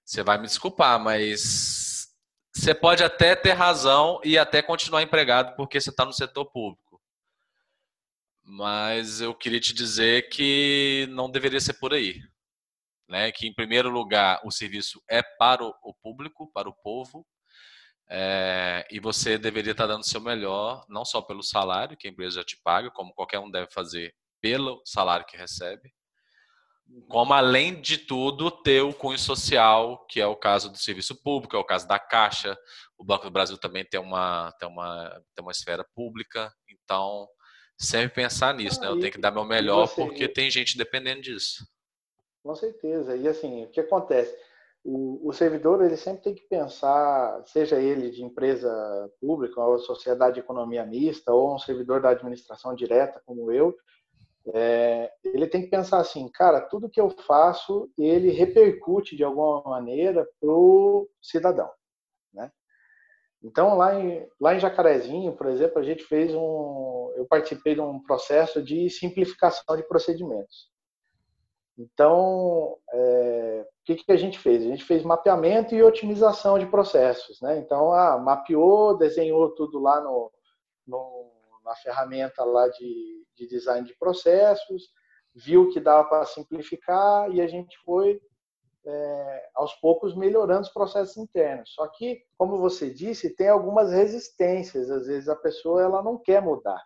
[0.02, 2.08] você vai me desculpar, mas
[2.54, 6.89] você pode até ter razão e até continuar empregado porque você está no setor público.
[8.50, 12.20] Mas eu queria te dizer que não deveria ser por aí
[13.10, 17.26] né, que em primeiro lugar o serviço é para o público, para o povo,
[18.08, 22.10] é, e você deveria estar dando o seu melhor, não só pelo salário que a
[22.10, 25.92] empresa já te paga, como qualquer um deve fazer pelo salário que recebe,
[27.08, 31.56] como além de tudo ter o cunho social, que é o caso do serviço público,
[31.56, 32.56] é o caso da Caixa,
[32.96, 37.28] o Banco do Brasil também tem uma, tem uma, tem uma esfera pública, então
[37.80, 38.88] sempre pensar nisso, né?
[38.88, 41.66] Eu tenho que dar meu melhor porque tem gente dependendo disso.
[42.42, 43.16] Com certeza.
[43.16, 44.36] E assim, o que acontece?
[44.84, 48.70] O, o, servidor ele sempre tem que pensar, seja ele de empresa
[49.20, 53.76] pública ou sociedade de economia mista ou um servidor da administração direta como eu,
[54.54, 59.62] é, ele tem que pensar assim, cara, tudo que eu faço ele repercute de alguma
[59.64, 61.70] maneira para o cidadão?
[63.42, 67.80] Então lá em, lá em Jacarezinho, por exemplo, a gente fez um, eu participei de
[67.80, 70.70] um processo de simplificação de procedimentos.
[71.78, 74.62] Então, é, o que, que a gente fez?
[74.62, 77.40] A gente fez mapeamento e otimização de processos.
[77.40, 77.58] Né?
[77.58, 80.30] Então, ah, mapeou, desenhou tudo lá no,
[80.86, 81.30] no,
[81.64, 84.90] na ferramenta lá de, de design de processos,
[85.34, 88.20] viu que dava para simplificar e a gente foi
[88.86, 91.72] é, aos poucos melhorando os processos internos.
[91.74, 94.90] Só que, como você disse, tem algumas resistências.
[94.90, 96.82] Às vezes a pessoa ela não quer mudar.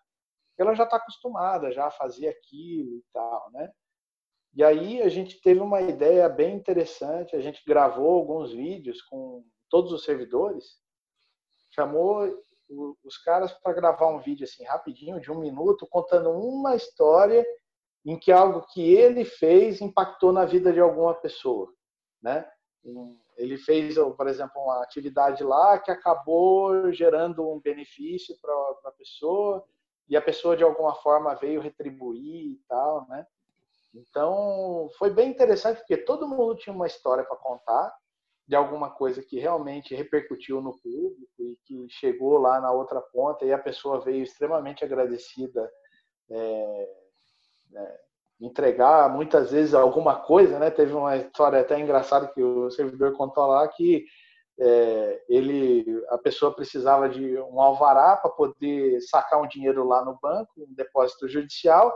[0.59, 3.71] Ela já está acostumada já a fazer aquilo e tal, né?
[4.55, 9.45] E aí a gente teve uma ideia bem interessante, a gente gravou alguns vídeos com
[9.69, 10.79] todos os servidores,
[11.75, 12.33] chamou
[13.03, 17.45] os caras para gravar um vídeo assim rapidinho, de um minuto, contando uma história
[18.05, 21.73] em que algo que ele fez impactou na vida de alguma pessoa,
[22.25, 22.51] né?
[23.37, 28.53] Ele fez, por exemplo, uma atividade lá que acabou gerando um benefício para
[28.87, 29.65] a pessoa
[30.09, 33.27] e a pessoa de alguma forma veio retribuir e tal, né?
[33.95, 37.95] Então, foi bem interessante porque todo mundo tinha uma história para contar
[38.47, 43.45] de alguma coisa que realmente repercutiu no público e que chegou lá na outra ponta
[43.45, 45.71] e a pessoa veio extremamente agradecida
[46.31, 46.89] é,
[47.77, 48.01] é,
[48.41, 50.71] entregar muitas vezes alguma coisa, né?
[50.71, 54.05] Teve uma história até engraçada que o servidor contou lá que
[54.61, 60.19] é, ele, a pessoa precisava de um alvará para poder sacar um dinheiro lá no
[60.21, 61.93] banco, um depósito judicial,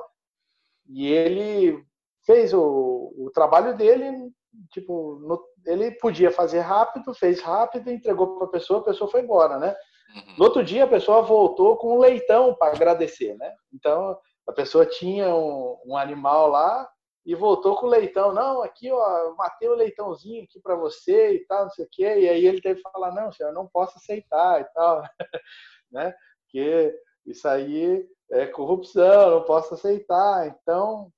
[0.89, 1.85] e ele
[2.25, 4.31] fez o, o trabalho dele,
[4.73, 9.23] tipo, no, ele podia fazer rápido, fez rápido, entregou para a pessoa, a pessoa foi
[9.23, 9.77] embora, né?
[10.15, 10.35] Uhum.
[10.39, 13.53] No outro dia a pessoa voltou com um leitão para agradecer, né?
[13.73, 16.91] Então a pessoa tinha um, um, animal lá
[17.25, 18.33] e voltou com o leitão.
[18.33, 22.21] Não, aqui ó, matei o leitãozinho aqui para você e tal, não sei o quê.
[22.21, 25.03] E aí ele teve que falar, não, senhor, não posso aceitar e tal,
[25.93, 26.15] né?
[26.43, 30.49] Porque isso aí é corrupção, não posso aceitar.
[30.49, 31.13] Então,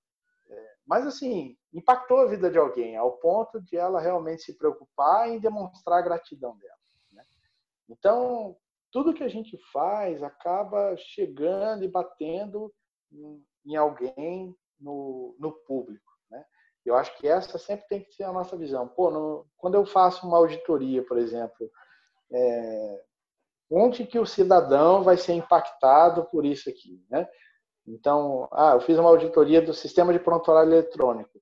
[0.49, 5.29] é, mas assim, impactou a vida de alguém ao ponto de ela realmente se preocupar
[5.29, 6.75] em demonstrar a gratidão dela.
[7.13, 7.25] Né?
[7.89, 8.57] Então,
[8.91, 12.73] tudo que a gente faz acaba chegando e batendo
[13.13, 16.13] em, em alguém no, no público.
[16.31, 16.45] Né?
[16.85, 18.89] Eu acho que essa sempre tem que ser a nossa visão.
[18.89, 21.71] Pô, no, quando eu faço uma auditoria, por exemplo,
[22.33, 23.05] é,
[23.71, 27.29] onde que o cidadão vai ser impactado por isso aqui, né?
[27.87, 31.41] Então, ah, eu fiz uma auditoria do sistema de prontuário eletrônico.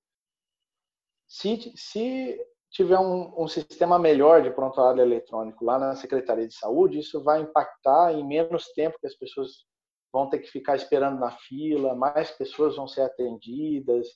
[1.26, 2.40] Se, se
[2.70, 7.40] tiver um, um, sistema melhor de prontuário eletrônico lá na Secretaria de Saúde, isso vai
[7.40, 9.66] impactar em menos tempo que as pessoas
[10.12, 14.06] vão ter que ficar esperando na fila, mais pessoas vão ser atendidas,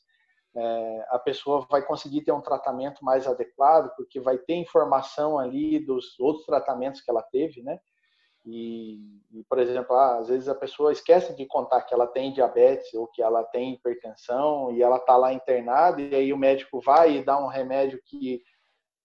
[0.54, 5.78] é, a pessoa vai conseguir ter um tratamento mais adequado, porque vai ter informação ali
[5.84, 7.78] dos outros tratamentos que ela teve, né?
[8.44, 12.32] E, e, por exemplo, ah, às vezes a pessoa esquece de contar que ela tem
[12.32, 16.80] diabetes ou que ela tem hipertensão e ela está lá internada e aí o médico
[16.80, 18.42] vai e dá um remédio que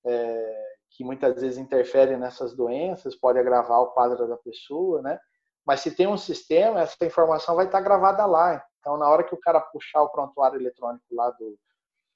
[0.06, 5.20] é, que muitas vezes interfere nessas doenças, pode agravar o quadro da pessoa, né?
[5.68, 8.64] Mas se tem um sistema, essa informação vai estar gravada lá.
[8.80, 11.60] Então, na hora que o cara puxar o prontuário eletrônico lá do,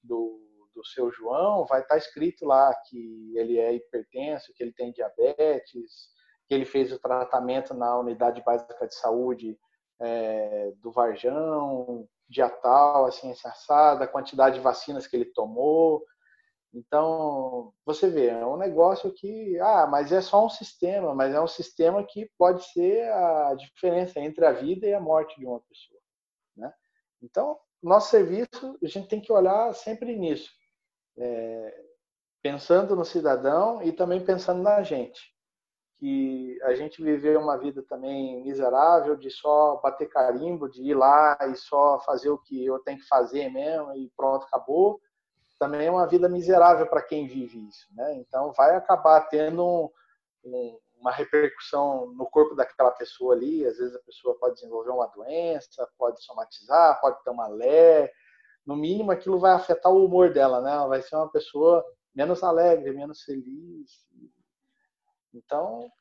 [0.01, 0.39] do,
[0.73, 6.07] do seu João, vai estar escrito lá que ele é hipertenso, que ele tem diabetes,
[6.47, 9.59] que ele fez o tratamento na unidade básica de saúde
[9.99, 16.05] é, do Varjão, dia tal, assim, assada, a quantidade de vacinas que ele tomou.
[16.73, 21.41] Então, você vê, é um negócio que, ah, mas é só um sistema, mas é
[21.41, 25.59] um sistema que pode ser a diferença entre a vida e a morte de uma
[25.59, 25.99] pessoa,
[26.55, 26.73] né?
[27.21, 30.49] Então, nosso serviço, a gente tem que olhar sempre nisso,
[31.17, 31.83] é,
[32.41, 35.19] pensando no cidadão e também pensando na gente,
[35.97, 41.37] que a gente viveu uma vida também miserável de só bater carimbo, de ir lá
[41.49, 45.01] e só fazer o que eu tenho que fazer mesmo e pronto, acabou
[45.61, 48.15] também é uma vida miserável para quem vive isso, né?
[48.15, 49.89] Então vai acabar tendo um,
[50.43, 53.63] um, uma repercussão no corpo daquela pessoa ali.
[53.67, 58.11] Às vezes a pessoa pode desenvolver uma doença, pode somatizar, pode ter uma lé.
[58.65, 60.71] No mínimo aquilo vai afetar o humor dela, né?
[60.71, 61.85] Ela vai ser uma pessoa
[62.15, 63.91] menos alegre, menos feliz.
[65.31, 65.91] Então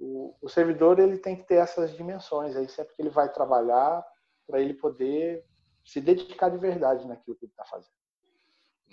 [0.00, 4.04] o, o servidor ele tem que ter essas dimensões aí sempre que ele vai trabalhar
[4.48, 5.46] para ele poder
[5.84, 7.99] se dedicar de verdade naquilo que ele está fazendo.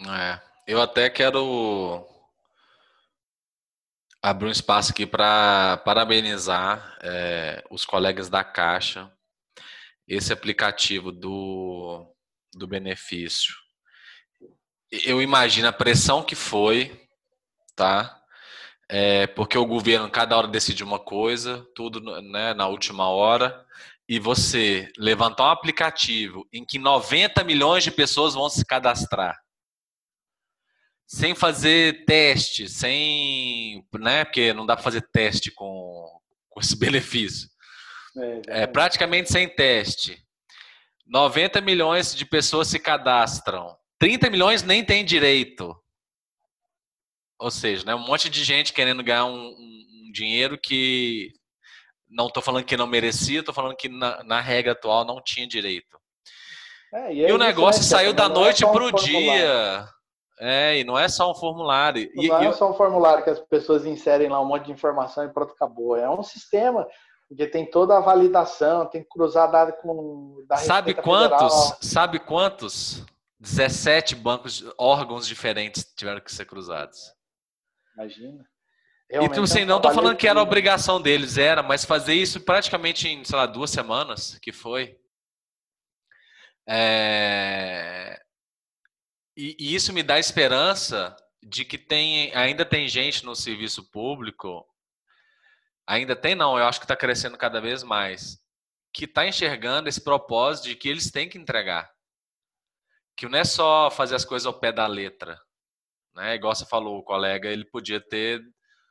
[0.06, 2.08] É, eu até quero
[4.22, 9.12] abrir um espaço aqui para parabenizar é, os colegas da Caixa.
[10.08, 12.06] Esse aplicativo do,
[12.54, 13.56] do benefício.
[14.92, 17.08] Eu imagino a pressão que foi,
[17.76, 18.22] tá?
[18.88, 23.66] É, porque o governo cada hora decide uma coisa, tudo né, na última hora,
[24.08, 29.38] e você levantar um aplicativo em que 90 milhões de pessoas vão se cadastrar
[31.08, 34.26] sem fazer teste, sem, né?
[34.26, 36.06] Porque não dá para fazer teste com,
[36.50, 37.50] com esse benefício.
[38.50, 40.22] É, é, praticamente sem teste.
[41.06, 43.78] 90 milhões de pessoas se cadastram.
[43.98, 45.74] 30 milhões nem tem direito.
[47.40, 51.32] Ou seja, né, um monte de gente querendo ganhar um, um dinheiro que
[52.10, 55.48] não estou falando que não merecia, estou falando que na, na, regra atual não tinha
[55.48, 56.00] direito.
[56.94, 59.88] É, e, e o negócio saiu da noite para o dia.
[60.40, 62.10] É, e não é só um formulário.
[62.14, 65.26] Não e, é só um formulário que as pessoas inserem lá um monte de informação
[65.26, 65.96] e pronto, acabou.
[65.96, 66.88] É um sistema
[67.36, 71.54] que tem toda a validação, tem que cruzar dado com da Sabe quantos?
[71.54, 71.78] Federal.
[71.82, 73.04] Sabe quantos?
[73.40, 77.14] 17 bancos, órgãos diferentes tiveram que ser cruzados.
[77.96, 78.46] Imagina.
[79.10, 82.42] Realmente, e tipo assim, não estou falando que era obrigação deles, era, mas fazer isso
[82.42, 84.98] praticamente em, sei lá, duas semanas, que foi.
[86.68, 88.20] É...
[89.38, 94.68] E, e isso me dá esperança de que tem, ainda tem gente no serviço público,
[95.86, 98.40] ainda tem não, eu acho que está crescendo cada vez mais,
[98.92, 101.88] que está enxergando esse propósito de que eles têm que entregar.
[103.16, 105.40] Que não é só fazer as coisas ao pé da letra.
[106.16, 106.34] Né?
[106.34, 108.42] Igual você falou, o colega, ele podia ter,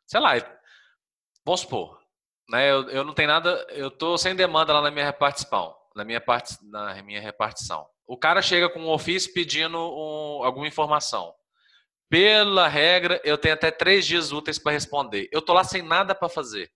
[0.07, 0.35] sei lá,
[1.45, 2.01] vamos supor,
[2.49, 2.71] né?
[2.71, 6.21] eu, eu não tenho nada, eu estou sem demanda lá na minha repartição, na minha,
[6.21, 7.85] part, na minha repartição.
[8.07, 11.35] O cara chega com um ofício pedindo um, alguma informação.
[12.09, 15.29] Pela regra, eu tenho até três dias úteis para responder.
[15.33, 16.71] Eu tô lá sem nada para fazer.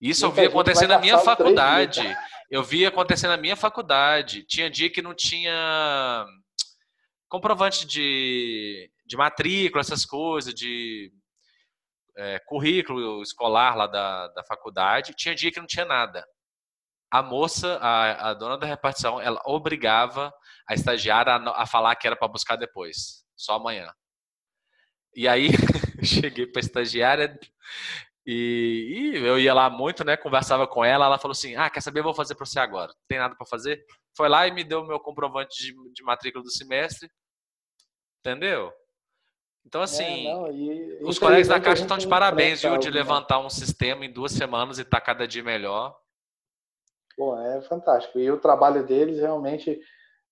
[0.00, 2.16] Isso eu vi acontecer na minha faculdade.
[2.50, 4.44] Eu vi acontecer na minha faculdade.
[4.44, 6.24] Tinha dia que não tinha
[7.28, 11.12] comprovante de, de matrícula, essas coisas, de
[12.16, 15.12] é, currículo escolar lá da, da faculdade.
[15.14, 16.26] Tinha dia que não tinha nada
[17.10, 20.32] a moça, a, a, dona da repartição, ela obrigava
[20.68, 23.92] a estagiária a, a falar que era para buscar depois, só amanhã.
[25.14, 25.48] E aí
[26.04, 27.38] cheguei para a estagiária
[28.26, 30.16] e, e, eu ia lá muito, né?
[30.16, 32.00] Conversava com ela, ela falou assim: "Ah, quer saber?
[32.00, 32.92] Eu vou fazer para você agora.
[33.08, 33.82] Tem nada para fazer?"
[34.14, 37.08] Foi lá e me deu o meu comprovante de, de matrícula do semestre.
[38.20, 38.70] Entendeu?
[39.64, 42.94] Então, assim, é, não, e, os colegas da Caixa estão de parabéns, viu, de né?
[42.94, 45.96] levantar um sistema em duas semanas e tá cada dia melhor.
[47.18, 48.20] Bom, é fantástico.
[48.20, 49.80] E o trabalho deles realmente,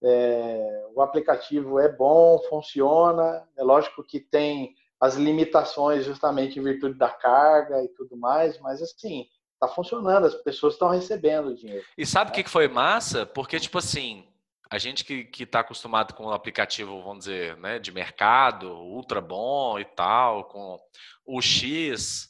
[0.03, 3.43] é, o aplicativo é bom, funciona.
[3.57, 8.81] É lógico que tem as limitações justamente em virtude da carga e tudo mais, mas
[8.81, 9.27] assim,
[9.61, 11.85] tá funcionando, as pessoas estão recebendo o dinheiro.
[11.99, 12.43] E sabe o né?
[12.43, 13.27] que foi massa?
[13.27, 14.25] Porque, tipo assim,
[14.71, 19.79] a gente que está acostumado com o aplicativo, vamos dizer, né, de mercado, ultra bom
[19.79, 20.79] e tal, com
[21.27, 22.29] o X,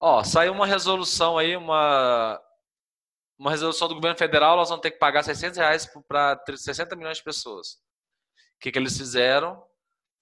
[0.00, 2.40] ó, saiu uma resolução aí, uma
[3.40, 7.16] uma resolução do governo federal, nós vamos ter que pagar 600 reais para 60 milhões
[7.16, 7.72] de pessoas.
[8.56, 9.64] O que, que eles fizeram?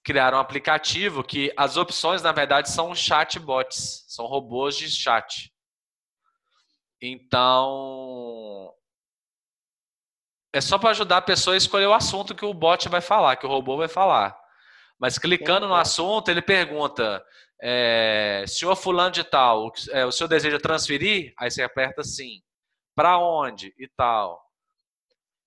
[0.04, 5.52] Criaram um aplicativo que as opções, na verdade, são chatbots, são robôs de chat.
[7.02, 8.72] Então,
[10.52, 13.34] é só para ajudar a pessoa a escolher o assunto que o bot vai falar,
[13.34, 14.38] que o robô vai falar.
[14.96, 17.24] Mas clicando no assunto, ele pergunta:
[17.60, 21.34] é, senhor fulano de tal, é, o senhor deseja transferir?
[21.36, 22.40] Aí você aperta sim.
[22.98, 23.72] Para onde?
[23.78, 24.44] E tal.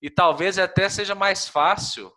[0.02, 2.10] E talvez até seja mais fácil,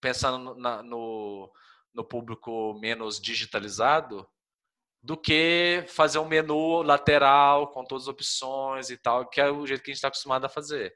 [0.00, 1.52] pensando na, no,
[1.92, 4.24] no público menos digitalizado,
[5.02, 9.66] do que fazer um menu lateral com todas as opções e tal, que é o
[9.66, 10.94] jeito que a gente está acostumado a fazer.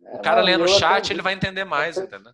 [0.00, 2.32] O é, cara não, lendo o chat, ele vai entender mais, até, entendeu?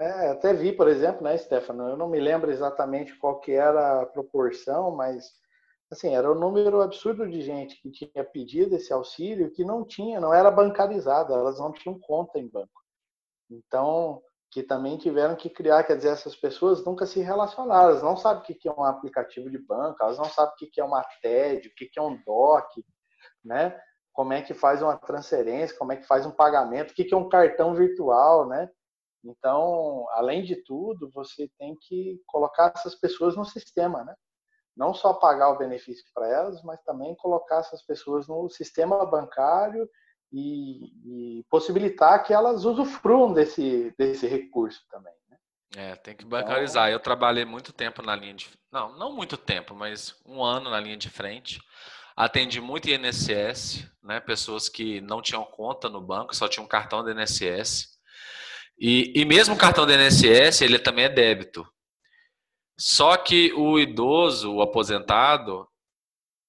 [0.00, 4.02] É, até vi, por exemplo, né, Stefano, eu não me lembro exatamente qual que era
[4.02, 5.40] a proporção, mas
[5.92, 10.20] assim, era um número absurdo de gente que tinha pedido esse auxílio que não tinha,
[10.20, 12.82] não era bancarizada, elas não tinham conta em banco.
[13.50, 18.16] Então, que também tiveram que criar, quer dizer, essas pessoas nunca se relacionaram, elas não
[18.16, 21.04] sabem o que é um aplicativo de banco, elas não sabem o que é uma
[21.22, 22.84] TED, o que é um DOC,
[23.44, 23.78] né?
[24.12, 27.16] Como é que faz uma transferência, como é que faz um pagamento, o que é
[27.16, 28.68] um cartão virtual, né?
[29.24, 34.14] Então, além de tudo, você tem que colocar essas pessoas no sistema, né?
[34.76, 39.88] Não só pagar o benefício para elas, mas também colocar essas pessoas no sistema bancário
[40.32, 45.12] e, e possibilitar que elas usufruam desse, desse recurso também.
[45.28, 45.36] Né?
[45.76, 46.88] É, tem que bancarizar.
[46.88, 46.94] Então...
[46.94, 48.48] Eu trabalhei muito tempo na linha de.
[48.70, 51.60] Não, não muito tempo, mas um ano na linha de frente.
[52.16, 54.20] Atendi muito INSS, né?
[54.20, 57.88] Pessoas que não tinham conta no banco, só tinham cartão do INSS.
[58.78, 61.66] E, e mesmo o cartão do INSS, ele também é débito.
[62.84, 65.68] Só que o idoso, o aposentado,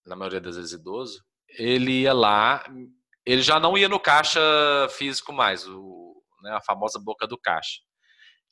[0.04, 2.66] na maioria das vezes idoso, ele ia lá,
[3.24, 4.42] ele já não ia no caixa
[4.90, 7.82] físico mais, o, né, a famosa boca do caixa.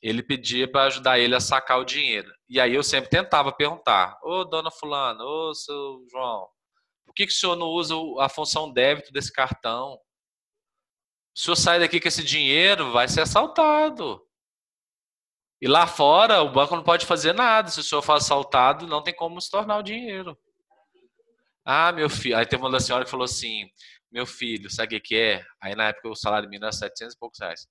[0.00, 2.32] Ele pedia para ajudar ele a sacar o dinheiro.
[2.48, 6.46] E aí eu sempre tentava perguntar: Ô dona Fulano, ô seu João,
[7.04, 9.94] por que, que o senhor não usa a função débito desse cartão?
[11.36, 14.24] O senhor sai daqui com esse dinheiro, vai ser assaltado.
[15.62, 17.70] E lá fora, o banco não pode fazer nada.
[17.70, 20.36] Se o senhor for assaltado, não tem como se tornar o dinheiro.
[21.64, 22.36] Ah, meu filho.
[22.36, 23.70] Aí tem uma da senhora que falou assim:
[24.10, 25.44] Meu filho, sabe o que é?
[25.60, 27.68] Aí na época o salário mínimo era 700 e poucos reais.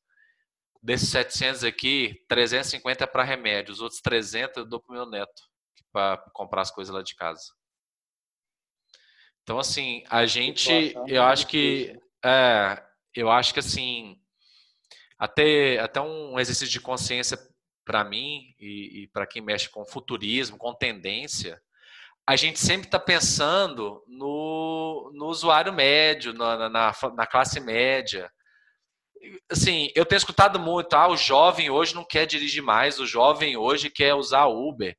[0.81, 3.73] Desses 700 aqui, 350 é para remédio.
[3.73, 5.43] Os outros 300 eu dou pro meu neto
[5.91, 7.43] para comprar as coisas lá de casa.
[9.43, 12.81] Então, assim, a gente, eu acho que é,
[13.13, 14.17] eu acho que assim,
[15.19, 17.37] até, até um exercício de consciência
[17.85, 21.61] para mim e, e para quem mexe com futurismo, com tendência,
[22.27, 28.31] a gente sempre está pensando no, no usuário médio, na, na, na, classe média.
[29.51, 33.57] Assim, eu tenho escutado muito, ah, o jovem hoje não quer dirigir mais, o jovem
[33.57, 34.95] hoje quer usar Uber.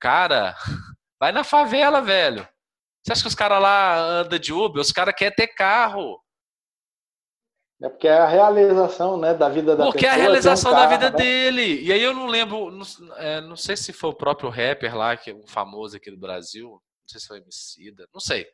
[0.00, 0.54] Cara,
[1.18, 2.46] vai na favela, velho.
[3.02, 4.80] Você acha que os caras lá andam de Uber?
[4.80, 6.20] Os caras querem ter carro.
[7.80, 10.02] É porque é a realização né, da vida da porque pessoa.
[10.02, 11.16] Porque é a realização um da vida né?
[11.16, 11.80] dele.
[11.82, 12.84] E aí eu não lembro, não,
[13.16, 16.18] é, não, sei se foi o próprio rapper lá, que é um famoso aqui do
[16.18, 18.46] Brasil, não sei se foi Emicida, não sei.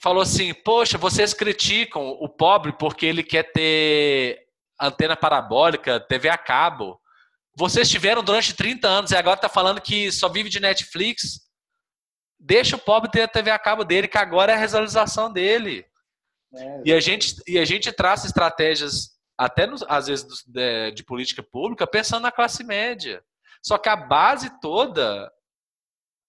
[0.00, 4.38] Falou assim, poxa, vocês criticam o pobre porque ele quer ter
[4.80, 6.98] antena parabólica, TV a cabo.
[7.56, 11.40] Vocês tiveram durante 30 anos e agora tá falando que só vive de Netflix.
[12.40, 15.86] Deixa o pobre ter a TV a cabo dele, que agora é a realização dele.
[16.56, 21.04] É, e, a gente, e a gente traça estratégias, até nos, às vezes de, de
[21.04, 23.22] política pública, pensando na classe média.
[23.62, 25.30] Só que a base toda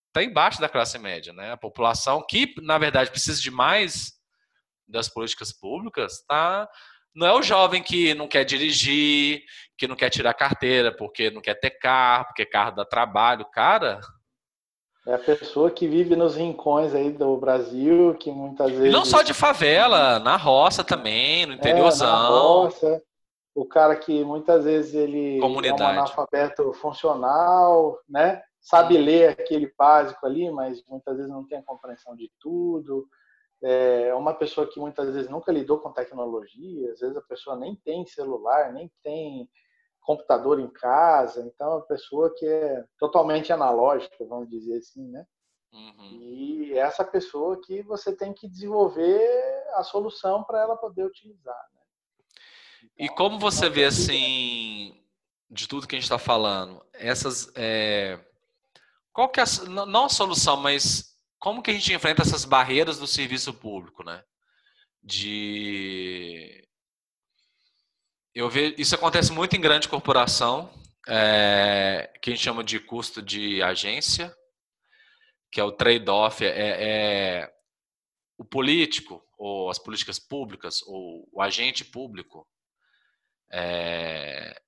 [0.08, 1.52] está embaixo da classe média, né?
[1.52, 4.14] A população que, na verdade, precisa de mais
[4.88, 6.68] das políticas públicas, tá?
[7.14, 9.44] Não é o jovem que não quer dirigir,
[9.78, 13.46] que não quer tirar carteira porque não quer ter carro, porque carro dá trabalho.
[13.52, 14.00] Cara,
[15.06, 18.92] é a pessoa que vive nos rincões aí do Brasil, que muitas vezes.
[18.92, 22.08] Não só de favela, na roça também, no interiorzão.
[22.08, 23.04] É, na roça.
[23.54, 25.82] O cara que muitas vezes ele Comunidade.
[25.82, 28.42] é um analfabeto funcional, né?
[28.60, 33.08] Sabe ler aquele básico ali, mas muitas vezes não tem a compreensão de tudo.
[33.64, 37.76] É uma pessoa que muitas vezes nunca lidou com tecnologia, às vezes a pessoa nem
[37.76, 39.48] tem celular, nem tem
[40.06, 45.26] computador em casa, então é uma pessoa que é totalmente analógica, vamos dizer assim, né?
[45.74, 46.20] Uhum.
[46.22, 51.58] E é essa pessoa que você tem que desenvolver a solução para ela poder utilizar.
[51.74, 51.82] Né?
[52.84, 55.04] Então, e como você vê assim,
[55.50, 58.20] de tudo que a gente está falando, essas, é...
[59.12, 62.98] qual que é a, não a solução, mas como que a gente enfrenta essas barreiras
[62.98, 64.24] do serviço público, né?
[65.04, 66.65] De
[68.36, 70.70] eu vejo, isso acontece muito em grande corporação,
[71.08, 74.36] é, que a gente chama de custo de agência,
[75.52, 76.46] que é o trade-off.
[76.46, 77.56] É, é,
[78.38, 82.46] o político, ou as políticas públicas, ou o agente público,
[83.52, 84.62] é,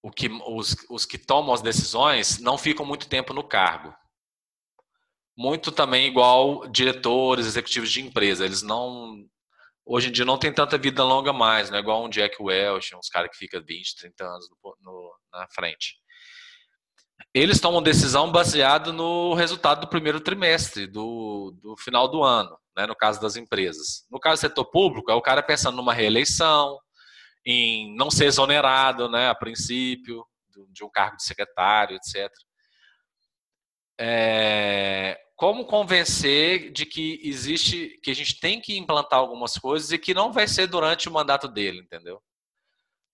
[0.00, 3.92] o que, os, os que tomam as decisões não ficam muito tempo no cargo.
[5.36, 8.44] Muito também igual diretores, executivos de empresa.
[8.44, 9.28] Eles não.
[9.88, 12.96] Hoje em dia não tem tanta vida longa mais, não é igual um Jack Welch,
[12.96, 15.94] uns caras que ficam 20, 30 anos no, no, na frente.
[17.32, 22.84] Eles tomam decisão baseado no resultado do primeiro trimestre, do, do final do ano, né,
[22.84, 24.04] no caso das empresas.
[24.10, 26.76] No caso do setor público, é o cara pensando numa reeleição,
[27.44, 30.26] em não ser exonerado, né, a princípio,
[30.70, 32.28] de um cargo de secretário, etc.
[33.98, 39.98] É, como convencer de que existe, que a gente tem que implantar algumas coisas e
[39.98, 42.22] que não vai ser durante o mandato dele, entendeu?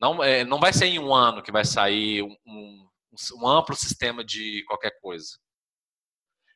[0.01, 2.89] Não, é, não vai ser em um ano que vai sair um, um,
[3.41, 5.39] um amplo sistema de qualquer coisa.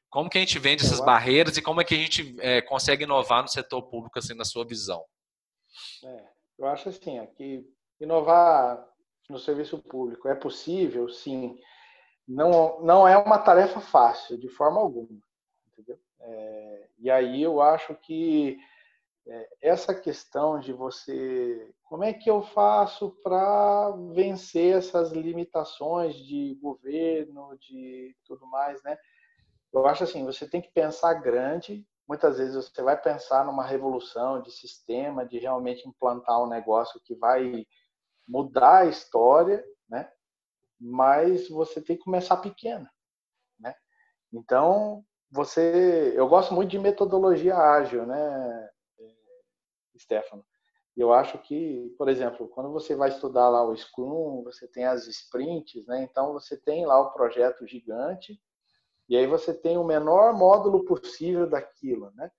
[0.09, 3.05] Como que a gente vende essas barreiras e como é que a gente é, consegue
[3.05, 5.05] inovar no setor público, assim, na sua visão?
[6.05, 6.25] É,
[6.59, 7.65] eu acho assim, que
[8.01, 8.85] inovar
[9.29, 11.59] no serviço público é possível, sim.
[12.27, 15.21] Não, não é uma tarefa fácil, de forma alguma.
[16.21, 18.59] É, e aí eu acho que
[19.27, 21.73] é, essa questão de você.
[21.85, 28.97] Como é que eu faço para vencer essas limitações de governo, de tudo mais, né?
[29.73, 34.41] Eu acho assim, você tem que pensar grande, Muitas vezes você vai pensar numa revolução
[34.41, 37.67] de sistema, de realmente implantar um negócio que vai
[38.29, 40.09] mudar a história, né?
[40.81, 42.89] Mas você tem que começar pequeno,
[43.59, 43.75] né?
[44.33, 48.71] Então, você, eu gosto muito de metodologia ágil, né,
[49.99, 50.45] Stefano?
[50.97, 55.07] Eu acho que, por exemplo, quando você vai estudar lá o Scrum, você tem as
[55.07, 56.03] sprints, né?
[56.03, 58.41] Então você tem lá o projeto gigante
[59.09, 62.31] e aí você tem o menor módulo possível daquilo, né?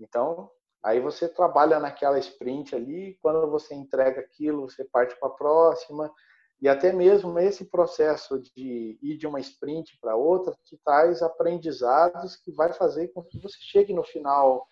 [0.00, 0.50] Então,
[0.82, 6.12] aí você trabalha naquela sprint ali, quando você entrega aquilo, você parte para a próxima,
[6.60, 12.36] e até mesmo esse processo de ir de uma sprint para outra te traz aprendizados
[12.36, 14.66] que vai fazer com que você chegue no final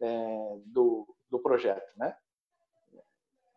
[0.00, 2.16] é, do, do projeto, né?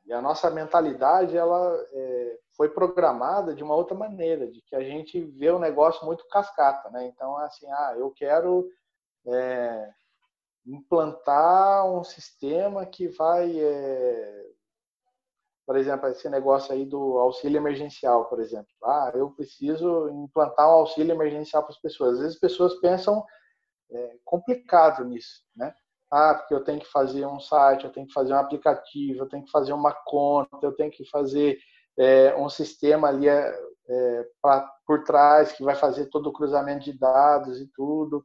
[0.07, 4.81] E a nossa mentalidade, ela é, foi programada de uma outra maneira, de que a
[4.81, 7.05] gente vê o negócio muito cascata, né?
[7.07, 8.69] Então, assim, ah, eu quero
[9.25, 9.89] é,
[10.65, 14.45] implantar um sistema que vai, é,
[15.67, 18.69] por exemplo, esse negócio aí do auxílio emergencial, por exemplo.
[18.85, 22.13] Ah, eu preciso implantar um auxílio emergencial para as pessoas.
[22.13, 23.21] Às vezes as pessoas pensam
[23.91, 25.73] é, complicado nisso, né?
[26.09, 29.27] Ah, porque eu tenho que fazer um site, eu tenho que fazer um aplicativo, eu
[29.27, 31.59] tenho que fazer uma conta, eu tenho que fazer
[31.99, 33.59] é, um sistema ali é,
[33.89, 38.23] é, pra, por trás que vai fazer todo o cruzamento de dados e tudo.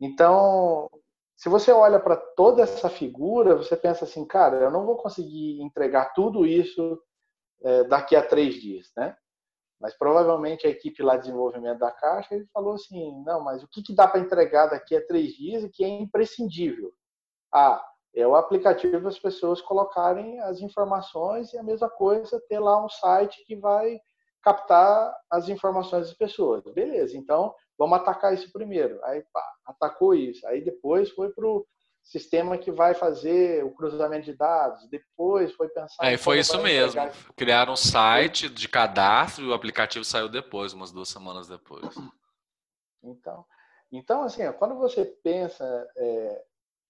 [0.00, 0.88] Então,
[1.38, 5.62] se você olha para toda essa figura, você pensa assim, cara, eu não vou conseguir
[5.62, 7.00] entregar tudo isso
[7.62, 9.16] é, daqui a três dias, né?
[9.80, 13.68] Mas provavelmente a equipe lá de desenvolvimento da Caixa ele falou assim, não, mas o
[13.68, 16.92] que, que dá para entregar daqui a três dias e que é imprescindível?
[17.54, 17.80] Ah,
[18.12, 22.88] é o aplicativo as pessoas colocarem as informações e a mesma coisa ter lá um
[22.88, 24.00] site que vai
[24.42, 26.64] captar as informações das pessoas.
[26.64, 29.02] Beleza, então vamos atacar isso primeiro.
[29.04, 30.46] Aí pá, atacou isso.
[30.46, 31.66] Aí depois foi para o
[32.02, 34.88] sistema que vai fazer o cruzamento de dados.
[34.88, 36.04] Depois foi pensar.
[36.04, 37.00] É, foi isso mesmo.
[37.36, 41.94] Criaram um site de cadastro e o aplicativo saiu depois, umas duas semanas depois.
[43.02, 43.44] Então,
[43.92, 45.64] então assim, quando você pensa
[45.96, 46.44] é,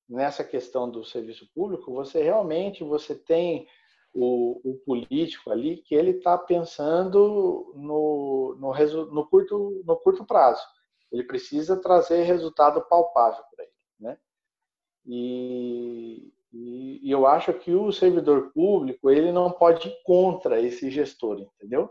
[0.09, 3.69] nessa questão do serviço público, você realmente você tem
[4.15, 10.63] o, o político ali que ele está pensando no, no, no, curto, no curto prazo.
[11.11, 13.73] Ele precisa trazer resultado palpável para ele.
[14.01, 14.19] Né?
[15.07, 20.91] E, e, e eu acho que o servidor público ele não pode ir contra esse
[20.91, 21.91] gestor, entendeu?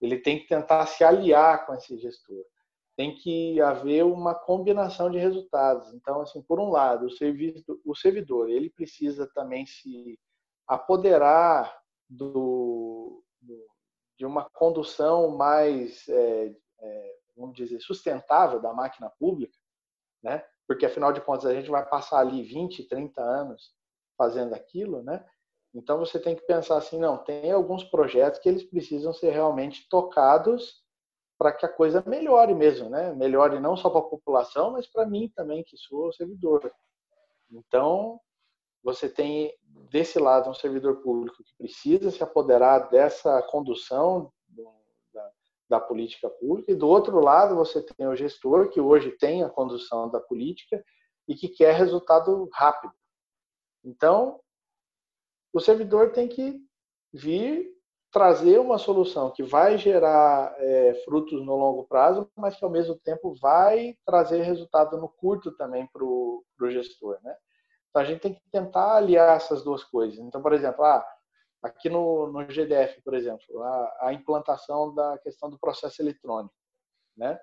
[0.00, 2.44] Ele tem que tentar se aliar com esse gestor
[2.96, 5.92] tem que haver uma combinação de resultados.
[5.94, 10.18] Então, assim, por um lado, o, serviço, o servidor ele precisa também se
[10.66, 11.76] apoderar
[12.08, 13.66] do, do
[14.16, 19.56] de uma condução mais, é, é, vamos dizer, sustentável da máquina pública,
[20.22, 20.44] né?
[20.66, 23.72] Porque afinal de contas a gente vai passar ali 20, 30 anos
[24.16, 25.24] fazendo aquilo, né?
[25.74, 29.88] Então você tem que pensar assim, não, tem alguns projetos que eles precisam ser realmente
[29.88, 30.84] tocados
[31.36, 33.12] para que a coisa melhore mesmo, né?
[33.12, 36.72] Melhore não só para a população, mas para mim também, que sou servidor.
[37.50, 38.20] Então,
[38.82, 39.52] você tem
[39.90, 44.32] desse lado um servidor público que precisa se apoderar dessa condução
[45.68, 49.50] da, política pública, e do outro lado você tem o gestor que hoje tem a
[49.50, 50.84] condução da política
[51.26, 52.92] e que quer resultado rápido,
[53.82, 54.40] Então,
[55.52, 56.60] o servidor tem que
[57.12, 57.74] vir
[58.10, 62.94] trazer uma solução que vai gerar é, frutos no longo prazo, mas que ao mesmo
[62.96, 67.34] tempo vai trazer resultado no curto também para o gestor, né?
[67.90, 70.18] Então a gente tem que tentar aliar essas duas coisas.
[70.18, 71.04] Então, por exemplo, ah,
[71.64, 76.54] aqui no, no GDF, por exemplo, a, a implantação da questão do processo eletrônico,
[77.16, 77.40] né?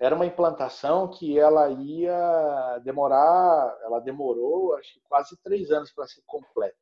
[0.00, 6.08] Era uma implantação que ela ia demorar, ela demorou acho que quase três anos para
[6.08, 6.76] ser completa,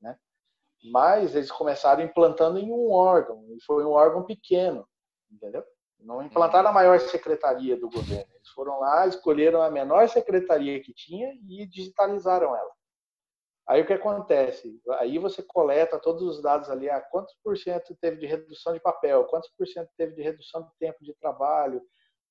[0.00, 0.18] né?
[0.90, 4.86] Mas eles começaram implantando em um órgão, e foi um órgão pequeno,
[5.30, 5.64] entendeu?
[6.00, 8.34] Não implantaram a maior secretaria do governo.
[8.34, 12.72] Eles foram lá, escolheram a menor secretaria que tinha e digitalizaram ela.
[13.68, 14.80] Aí o que acontece?
[14.98, 18.80] Aí você coleta todos os dados ali, ah, quantos por cento teve de redução de
[18.80, 21.80] papel, quantos por cento teve de redução de tempo de trabalho,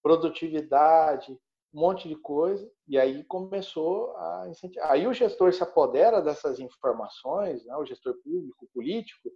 [0.04, 1.32] produtividade,
[1.74, 4.92] um monte de coisa, e aí começou a incentivar.
[4.92, 9.30] Aí o gestor se apodera dessas informações, né, o gestor público, político,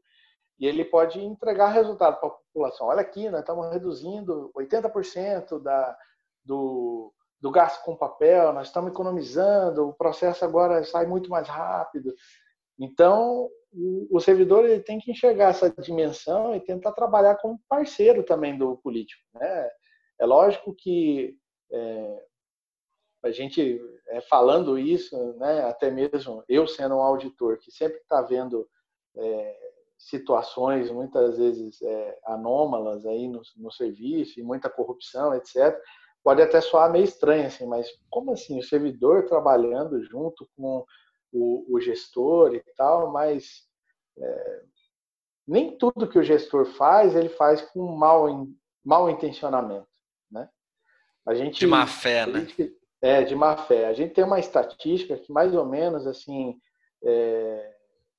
[0.60, 2.88] e ele pode entregar resultado para a população.
[2.88, 5.98] Olha aqui, nós estamos reduzindo 80% da,
[6.44, 7.14] do,
[7.46, 12.12] do gasto com papel, nós estamos economizando, o processo agora sai muito mais rápido.
[12.80, 13.48] Então,
[14.10, 18.78] o, servidor ele tem que enxergar essa dimensão e tentar trabalhar como parceiro também do
[18.78, 19.22] político.
[19.36, 19.70] Né?
[20.20, 21.38] É lógico que
[21.72, 22.26] é,
[23.24, 28.24] a gente é, falando isso, né, até mesmo eu sendo um auditor que sempre está
[28.24, 28.68] vendo
[29.18, 29.56] é,
[30.00, 35.80] situações muitas vezes é, anômalas aí no, no, serviço e muita corrupção, etc.
[36.26, 40.84] Pode até soar meio estranho assim, mas como assim o servidor trabalhando junto com
[41.32, 43.68] o, o gestor e tal, mas
[44.18, 44.62] é,
[45.48, 48.26] nem tudo que o gestor faz ele faz com mal,
[48.84, 49.88] mal intencionamento,
[50.32, 50.50] né?
[51.28, 52.48] A gente de má fé, né?
[53.00, 53.86] É, de má fé.
[53.86, 56.60] A gente tem uma estatística que mais ou menos assim,
[57.04, 57.76] é,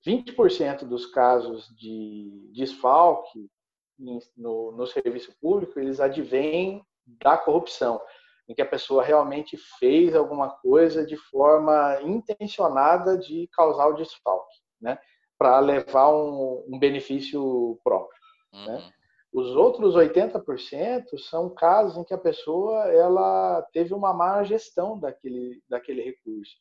[0.06, 3.50] 20% dos casos de desfalque
[3.98, 8.00] no, no serviço público, eles advêm da corrupção,
[8.48, 14.56] em que a pessoa realmente fez alguma coisa de forma intencionada de causar o desfalque,
[14.80, 14.98] né?
[15.38, 18.18] Para levar um, um, benefício próprio,
[18.52, 18.58] né?
[18.58, 18.78] uhum.
[18.78, 18.92] né?
[19.36, 25.62] Os outros 80% são casos em que a pessoa ela teve uma má gestão daquele,
[25.68, 26.56] daquele recurso.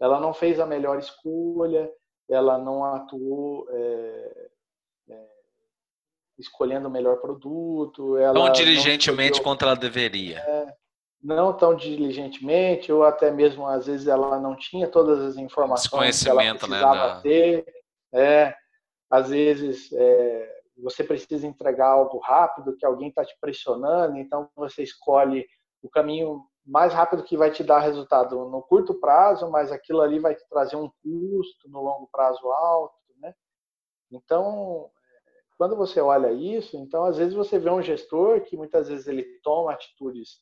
[0.00, 1.92] Ela não fez a melhor escolha,
[2.30, 4.48] ela não atuou é,
[5.10, 5.28] é,
[6.38, 8.16] escolhendo o melhor produto.
[8.16, 10.38] Ela tão diligentemente quanto ela deveria.
[10.38, 10.74] É,
[11.22, 16.28] não tão diligentemente, ou até mesmo às vezes ela não tinha todas as informações que
[16.28, 17.20] ela né, precisava né, da...
[17.20, 17.66] ter.
[18.12, 18.54] É,
[19.10, 24.82] às vezes é, você precisa entregar algo rápido, que alguém está te pressionando, então você
[24.82, 25.46] escolhe
[25.82, 30.18] o caminho mais rápido que vai te dar resultado no curto prazo, mas aquilo ali
[30.18, 33.34] vai te trazer um custo no longo prazo alto, né?
[34.10, 34.90] Então,
[35.56, 39.24] quando você olha isso, então às vezes você vê um gestor que muitas vezes ele
[39.42, 40.40] toma atitudes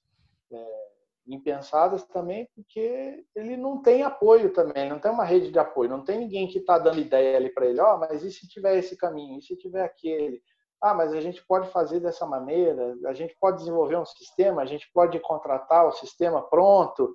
[0.53, 0.93] é,
[1.27, 6.05] impensadas também porque ele não tem apoio também, não tem uma rede de apoio, não
[6.05, 8.79] tem ninguém que está dando ideia ali para ele, ó, oh, mas e se tiver
[8.79, 10.43] esse caminho, e se tiver aquele?
[10.81, 14.67] Ah, mas a gente pode fazer dessa maneira, a gente pode desenvolver um sistema, a
[14.67, 17.15] gente pode contratar o sistema pronto,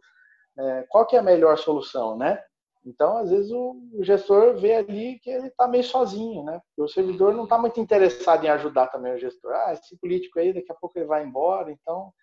[0.57, 2.41] é, qual que é a melhor solução, né?
[2.87, 6.61] Então, às vezes, o, gestor vê ali que ele está meio sozinho, né?
[6.67, 9.51] Porque o servidor não está muito interessado em ajudar também o gestor.
[9.53, 12.13] Ah, esse político aí, daqui a pouco ele vai embora, então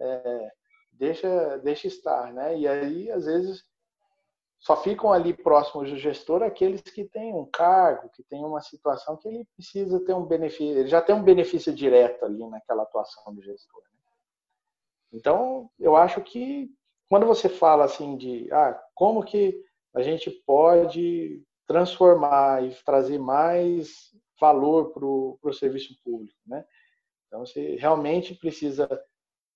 [0.00, 0.52] é,
[0.92, 2.56] deixa, deixa estar, né?
[2.56, 3.64] E aí, às vezes,
[4.60, 9.16] só ficam ali próximos do gestor aqueles que têm um cargo, que têm uma situação
[9.16, 13.34] que ele precisa ter um benefício, ele já tem um benefício direto ali naquela atuação
[13.34, 13.82] do gestor.
[13.82, 13.98] Né?
[15.12, 16.70] Então, eu acho que
[17.08, 19.60] quando você fala assim de ah, como que
[19.94, 26.64] a gente pode transformar e trazer mais valor para o serviço público, né?
[27.26, 28.88] Então, você realmente precisa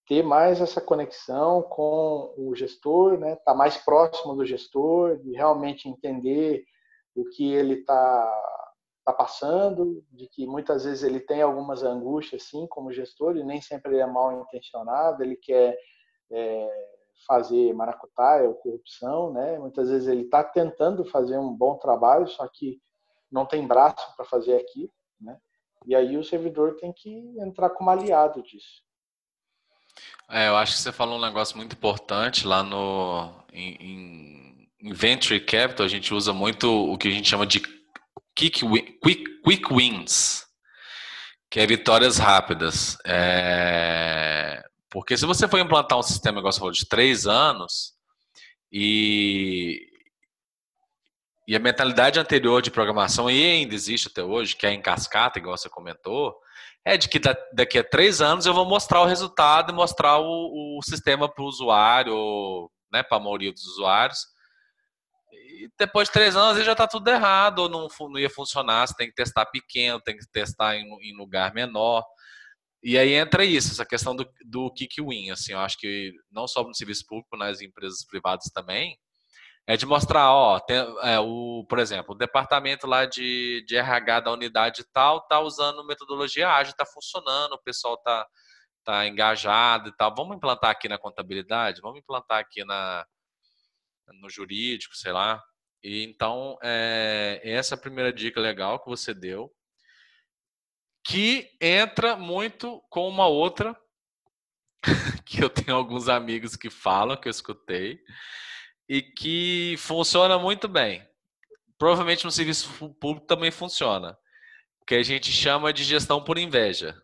[0.07, 3.36] ter mais essa conexão com o gestor, né?
[3.45, 6.64] Tá mais próximo do gestor, de realmente entender
[7.14, 8.43] o que ele está
[9.05, 13.61] tá passando, de que muitas vezes ele tem algumas angústias, sim, como gestor, e nem
[13.61, 15.76] sempre ele é mal intencionado, ele quer
[16.30, 19.58] é, fazer maracutaia ou corrupção, né?
[19.58, 22.80] Muitas vezes ele está tentando fazer um bom trabalho, só que
[23.30, 25.36] não tem braço para fazer aquilo, né?
[25.86, 28.82] E aí o servidor tem que entrar como aliado disso.
[30.30, 35.40] É, eu acho que você falou um negócio muito importante lá no em, em Venture
[35.40, 37.60] Capital, a gente usa muito o que a gente chama de
[38.34, 38.60] quick,
[39.02, 40.46] quick, quick wins,
[41.50, 42.96] que é vitórias rápidas.
[43.04, 47.95] É, porque se você for implantar um sistema, igual você falou, de três anos,
[48.72, 49.86] e
[51.49, 55.39] e a mentalidade anterior de programação, e ainda existe até hoje, que é em cascata,
[55.39, 56.39] igual você comentou,
[56.84, 57.18] é de que
[57.55, 61.43] daqui a três anos eu vou mostrar o resultado e mostrar o, o sistema para
[61.43, 64.18] o usuário, né, para a maioria dos usuários.
[65.32, 68.86] E depois de três anos ele já está tudo errado, ou não, não ia funcionar,
[68.86, 72.05] você tem que testar pequeno, tem que testar em, em lugar menor.
[72.83, 76.47] E aí entra isso, essa questão do, do kick win, assim, eu acho que não
[76.47, 78.97] só no serviço público, nas empresas privadas também,
[79.68, 84.20] é de mostrar, ó, tem, é, o, por exemplo, o departamento lá de, de RH
[84.20, 88.26] da unidade tal tá usando metodologia ágil, tá funcionando, o pessoal tá,
[88.83, 90.14] tá engajado e tal.
[90.16, 93.05] Vamos implantar aqui na contabilidade, vamos implantar aqui na,
[94.20, 95.43] no jurídico, sei lá.
[95.83, 99.53] E então, é, essa é a primeira dica legal que você deu,
[101.09, 103.74] que entra muito com uma outra,
[105.24, 107.98] que eu tenho alguns amigos que falam, que eu escutei,
[108.86, 111.02] e que funciona muito bem.
[111.78, 114.18] Provavelmente no serviço público também funciona,
[114.86, 116.94] que a gente chama de gestão por inveja.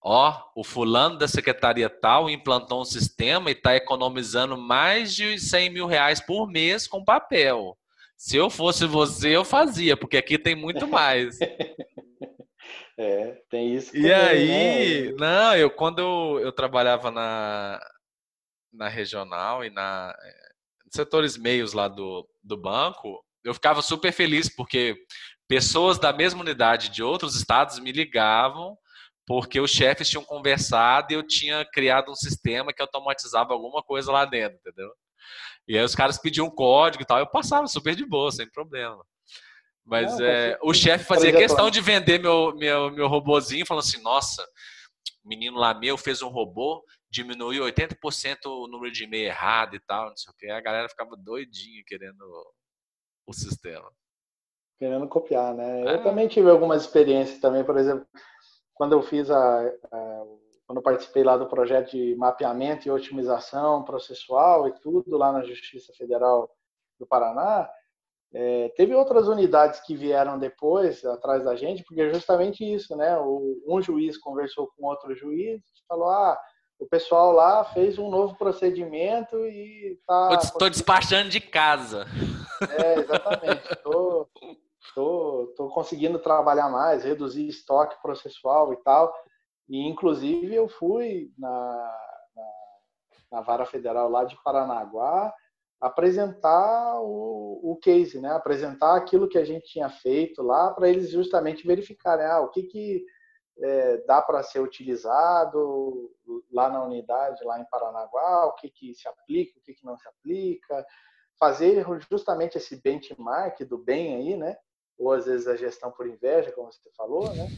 [0.00, 5.70] Ó, o fulano da secretaria tal implantou um sistema e está economizando mais de 100
[5.70, 7.76] mil reais por mês com papel.
[8.16, 11.40] Se eu fosse você, eu fazia, porque aqui tem muito mais.
[12.98, 13.96] É, tem isso.
[13.96, 15.16] E aí, né?
[15.18, 17.80] não, eu quando eu, eu trabalhava na,
[18.72, 20.14] na regional e na
[20.92, 24.96] setores meios lá do, do banco, eu ficava super feliz porque
[25.48, 28.76] pessoas da mesma unidade de outros estados me ligavam
[29.26, 34.12] porque os chefes tinham conversado e eu tinha criado um sistema que automatizava alguma coisa
[34.12, 34.92] lá dentro, entendeu?
[35.66, 38.50] E aí os caras pediam um código e tal, eu passava super de boa, sem
[38.50, 39.02] problema.
[39.84, 44.00] Mas Não, é, o chefe fazia questão de vender meu, meu, meu robozinho, falando assim,
[44.02, 44.42] nossa,
[45.24, 49.80] o menino lá meu fez um robô diminuiu 80% o número de e-mail errado e
[49.80, 50.50] tal, não sei o que.
[50.50, 52.24] A galera ficava doidinha querendo
[53.26, 53.90] o sistema.
[54.78, 55.82] Querendo copiar, né?
[55.82, 55.94] É.
[55.94, 58.06] Eu também tive algumas experiências também, por exemplo,
[58.74, 60.24] quando eu fiz a, a
[60.66, 65.42] quando eu participei lá do projeto de mapeamento e otimização processual e tudo lá na
[65.44, 66.50] Justiça Federal
[66.98, 67.68] do Paraná,
[68.34, 73.18] é, teve outras unidades que vieram depois, atrás da gente, porque é justamente isso, né?
[73.18, 76.38] O, um juiz conversou com outro juiz, falou, ah,
[76.78, 80.38] o pessoal lá fez um novo procedimento e tá.
[80.42, 82.06] Estou despachando de casa.
[82.78, 83.62] É, exatamente.
[83.70, 84.28] Estou
[84.94, 89.12] tô, tô conseguindo trabalhar mais, reduzir estoque processual e tal.
[89.68, 91.94] E, inclusive, eu fui na,
[92.34, 92.52] na,
[93.32, 95.32] na Vara Federal lá de Paranaguá
[95.82, 98.30] apresentar o, o case, né?
[98.30, 102.62] apresentar aquilo que a gente tinha feito lá para eles justamente verificarem ah, o que,
[102.62, 103.04] que
[103.58, 106.08] é, dá para ser utilizado
[106.52, 109.98] lá na unidade, lá em Paranaguá, o que, que se aplica, o que, que não
[109.98, 110.86] se aplica,
[111.36, 114.56] fazer justamente esse benchmark do bem aí, né?
[114.96, 117.48] Ou às vezes a gestão por inveja, como você falou, né?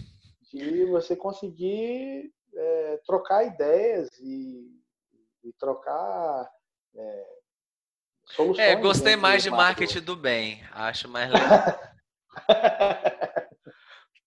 [0.51, 4.81] De você conseguir é, trocar ideias e,
[5.43, 6.51] e trocar
[6.97, 7.43] é,
[8.27, 8.66] soluções.
[8.66, 10.62] É, gostei mais de marketing do bem.
[10.72, 11.81] Acho mais legal.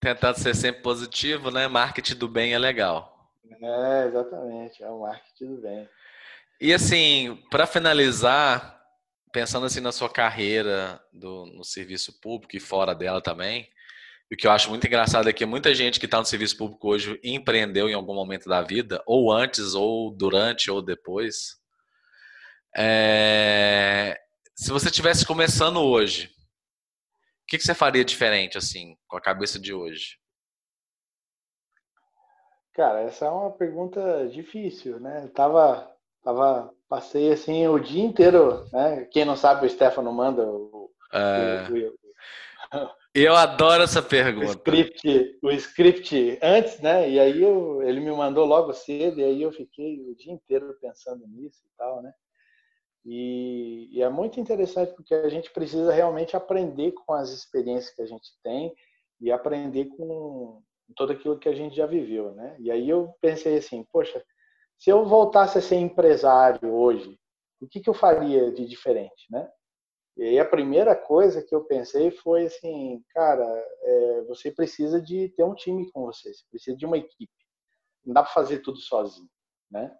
[0.00, 1.66] Tentando ser sempre positivo, né?
[1.68, 3.28] Marketing do bem é legal.
[3.60, 4.82] É, exatamente.
[4.82, 5.88] É o marketing do bem.
[6.60, 8.80] E assim, para finalizar,
[9.32, 13.68] pensando assim na sua carreira do, no serviço público e fora dela também,
[14.30, 16.88] o que eu acho muito engraçado é que muita gente que está no serviço público
[16.88, 21.57] hoje empreendeu em algum momento da vida, ou antes, ou durante, ou depois.
[22.76, 24.18] É...
[24.54, 26.30] Se você estivesse começando hoje,
[27.48, 30.18] que, que você faria diferente, assim, com a cabeça de hoje?
[32.74, 35.24] Cara, essa é uma pergunta difícil, né?
[35.24, 35.90] Eu tava,
[36.22, 39.06] tava, passei assim o dia inteiro, né?
[39.06, 41.66] Quem não sabe, o Stefano manda o, é...
[41.70, 41.98] o, o,
[43.14, 44.46] eu adoro essa pergunta.
[44.46, 47.08] O script, o script antes, né?
[47.10, 50.76] E aí eu, ele me mandou logo cedo, e aí eu fiquei o dia inteiro
[50.80, 52.12] pensando nisso e tal, né?
[53.04, 58.02] E, e, é muito interessante porque a gente precisa realmente aprender com as experiências que
[58.02, 58.74] a gente tem
[59.20, 60.62] e aprender com
[60.96, 62.56] tudo aquilo que a gente já viveu, né?
[62.58, 64.22] E aí eu pensei assim, poxa,
[64.78, 67.18] se eu voltasse a ser empresário hoje,
[67.60, 69.48] o que, que eu faria de diferente, né?
[70.16, 73.44] E aí a primeira coisa que eu pensei foi assim, cara,
[73.82, 77.32] é, você precisa de ter um time com você, você precisa de uma equipe.
[78.04, 79.30] Não dá para fazer tudo sozinho,
[79.70, 79.96] né?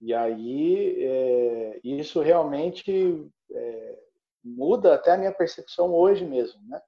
[0.00, 3.98] E aí, é, isso realmente é,
[4.44, 6.80] muda até a minha percepção hoje mesmo, né?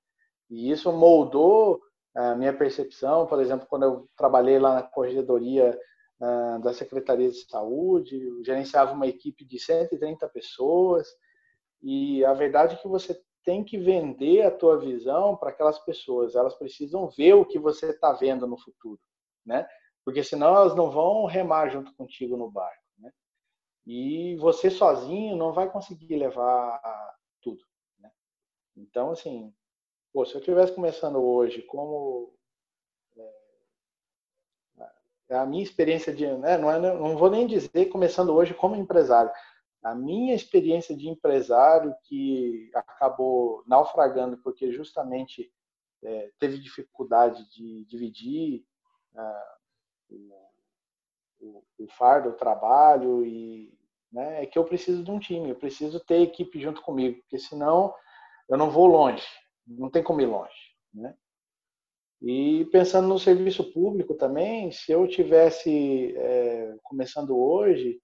[0.49, 1.81] E isso moldou
[2.15, 5.79] a minha percepção, por exemplo, quando eu trabalhei lá na corregedoria
[6.21, 11.09] uh, da Secretaria de Saúde, eu gerenciava uma equipe de 130 pessoas,
[11.83, 16.35] e a verdade é que você tem que vender a tua visão para aquelas pessoas.
[16.35, 19.01] Elas precisam ver o que você está vendo no futuro,
[19.47, 19.67] né?
[20.05, 22.80] Porque senão elas não vão remar junto contigo no né?
[23.87, 27.63] E você sozinho não vai conseguir levar tudo,
[27.99, 28.11] né?
[28.77, 29.55] Então, assim,
[30.13, 32.35] pô, se eu estivesse começando hoje como
[35.31, 38.75] é, a minha experiência de, né, não, é, não vou nem dizer começando hoje como
[38.75, 39.31] empresário,
[39.83, 45.51] a minha experiência de empresário que acabou naufragando porque justamente
[46.03, 48.65] é, teve dificuldade de dividir
[49.15, 49.57] ah,
[51.41, 53.73] o, o, fardo, o trabalho e
[54.13, 57.39] né, é que eu preciso de um time, eu preciso ter equipe junto comigo, porque
[57.39, 57.95] senão
[58.49, 59.27] eu não vou longe,
[59.67, 61.15] não tem como ir longe, né?
[62.23, 67.99] E pensando no serviço público também, se eu tivesse é, começando hoje,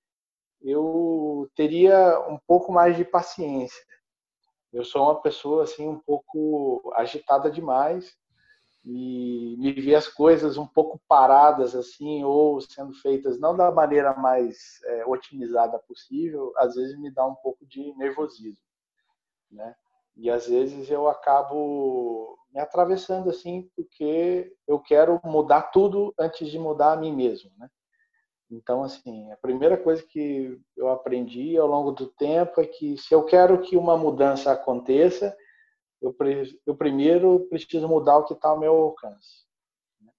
[0.63, 3.85] eu teria um pouco mais de paciência.
[4.73, 8.17] Eu sou uma pessoa assim um pouco agitada demais
[8.87, 14.15] e me vi as coisas um pouco paradas assim ou sendo feitas não da maneira
[14.15, 18.63] mais é, otimizada possível, às vezes me dá um pouco de nervosismo,
[19.51, 19.75] né?
[20.17, 26.59] E às vezes eu acabo me atravessando assim porque eu quero mudar tudo antes de
[26.59, 27.69] mudar a mim mesmo, né?
[28.49, 33.13] Então, assim, a primeira coisa que eu aprendi ao longo do tempo é que se
[33.13, 35.37] eu quero que uma mudança aconteça,
[36.01, 36.15] eu,
[36.67, 39.47] eu primeiro preciso mudar o que está ao meu alcance.
[40.01, 40.11] Né?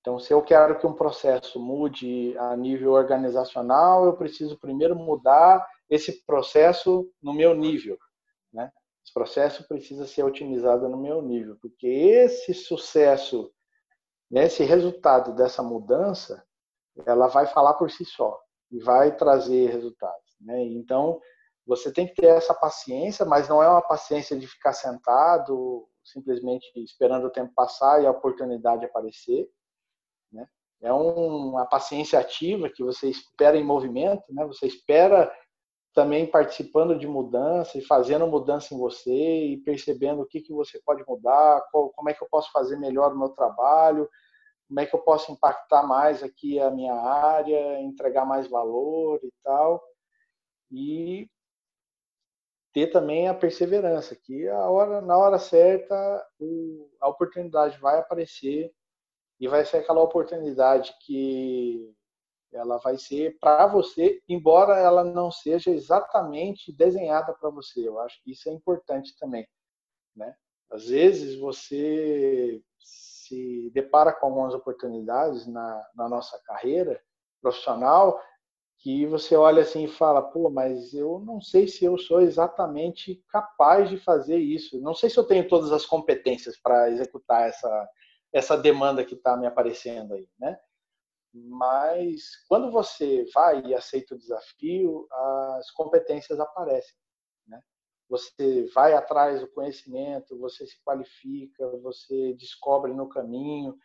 [0.00, 5.66] Então, se eu quero que um processo mude a nível organizacional, eu preciso primeiro mudar
[5.88, 7.98] esse processo no meu nível.
[8.52, 8.70] Né?
[9.04, 13.52] Esse processo precisa ser otimizado no meu nível, porque esse sucesso,
[14.30, 16.44] né, esse resultado dessa mudança,
[17.04, 20.36] ela vai falar por si só e vai trazer resultados.
[20.40, 20.64] Né?
[20.64, 21.20] Então,
[21.66, 26.70] você tem que ter essa paciência, mas não é uma paciência de ficar sentado, simplesmente
[26.76, 29.48] esperando o tempo passar e a oportunidade aparecer.
[30.32, 30.46] Né?
[30.80, 34.46] É uma paciência ativa que você espera em movimento, né?
[34.46, 35.32] você espera
[35.92, 40.80] também participando de mudança e fazendo mudança em você e percebendo o que, que você
[40.84, 44.08] pode mudar, qual, como é que eu posso fazer melhor o meu trabalho,
[44.68, 49.32] como é que eu posso impactar mais aqui a minha área, entregar mais valor e
[49.42, 49.82] tal.
[50.70, 51.28] E
[52.76, 55.96] ter também a perseverança, que a hora, na hora certa
[56.38, 58.70] o, a oportunidade vai aparecer
[59.40, 61.90] e vai ser aquela oportunidade que
[62.52, 67.88] ela vai ser para você, embora ela não seja exatamente desenhada para você.
[67.88, 69.48] Eu acho que isso é importante também,
[70.14, 70.36] né?
[70.70, 77.02] Às vezes você se depara com algumas oportunidades na, na nossa carreira
[77.40, 78.20] profissional
[78.86, 83.20] que você olha assim e fala, pô, mas eu não sei se eu sou exatamente
[83.28, 84.80] capaz de fazer isso.
[84.80, 87.88] Não sei se eu tenho todas as competências para executar essa,
[88.32, 90.56] essa demanda que está me aparecendo aí, né?
[91.34, 95.08] Mas quando você vai e aceita o desafio,
[95.58, 96.94] as competências aparecem
[98.08, 103.76] você vai atrás do conhecimento, você se qualifica, você descobre no caminho,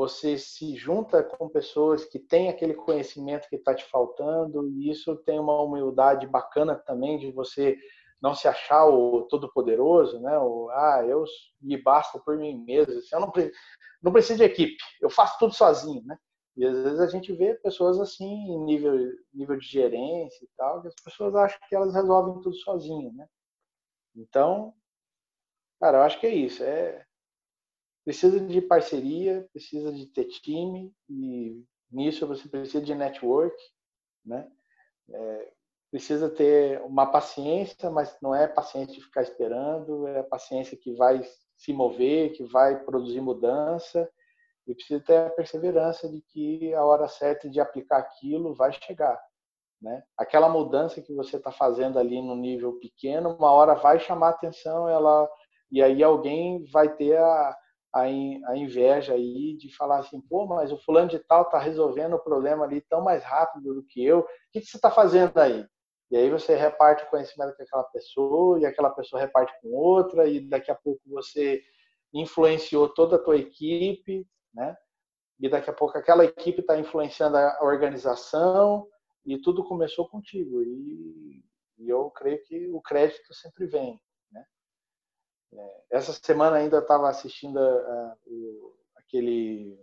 [0.00, 5.14] você se junta com pessoas que têm aquele conhecimento que está te faltando, e isso
[5.26, 7.76] tem uma humildade bacana também de você
[8.18, 10.38] não se achar o todo-poderoso, né?
[10.38, 11.22] O, ah, eu
[11.60, 13.30] me basta por mim mesmo, eu não,
[14.02, 16.16] não preciso de equipe, eu faço tudo sozinho, né?
[16.56, 18.94] E às vezes a gente vê pessoas assim, em nível,
[19.34, 23.26] nível de gerência e tal, que as pessoas acham que elas resolvem tudo sozinho, né?
[24.16, 24.72] Então,
[25.78, 26.64] cara, eu acho que é isso.
[26.64, 27.04] É,
[28.10, 33.56] precisa de parceria, precisa de ter time e nisso você precisa de network,
[34.26, 34.50] né?
[35.08, 35.52] É,
[35.92, 41.22] precisa ter uma paciência, mas não é paciência de ficar esperando, é paciência que vai
[41.56, 44.10] se mover, que vai produzir mudança
[44.66, 49.20] e precisa ter a perseverança de que a hora certa de aplicar aquilo vai chegar.
[49.80, 50.02] Né?
[50.18, 54.88] Aquela mudança que você está fazendo ali no nível pequeno, uma hora vai chamar atenção,
[54.88, 55.30] ela
[55.70, 57.56] e aí alguém vai ter a,
[57.92, 62.14] a, a inveja aí de falar assim, pô, mas o fulano de tal está resolvendo
[62.14, 65.36] o problema ali tão mais rápido do que eu, o que, que você está fazendo
[65.38, 65.66] aí?
[66.10, 70.26] E aí você reparte o conhecimento com aquela pessoa, e aquela pessoa reparte com outra,
[70.26, 71.62] e daqui a pouco você
[72.12, 74.76] influenciou toda a tua equipe, né?
[75.38, 78.88] E daqui a pouco aquela equipe está influenciando a organização,
[79.24, 80.62] e tudo começou contigo.
[80.62, 81.44] E,
[81.78, 84.00] e eu creio que o crédito sempre vem.
[85.52, 85.62] Né?
[85.62, 89.78] É, essa semana ainda estava assistindo a, a, o, aquele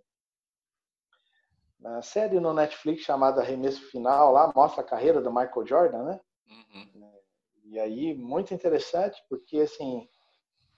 [1.86, 6.20] a série no Netflix chamada Remesso Final, lá mostra a carreira do Michael Jordan, né?
[6.50, 7.06] Uhum.
[7.06, 7.22] É,
[7.66, 10.08] e aí, muito interessante, porque assim,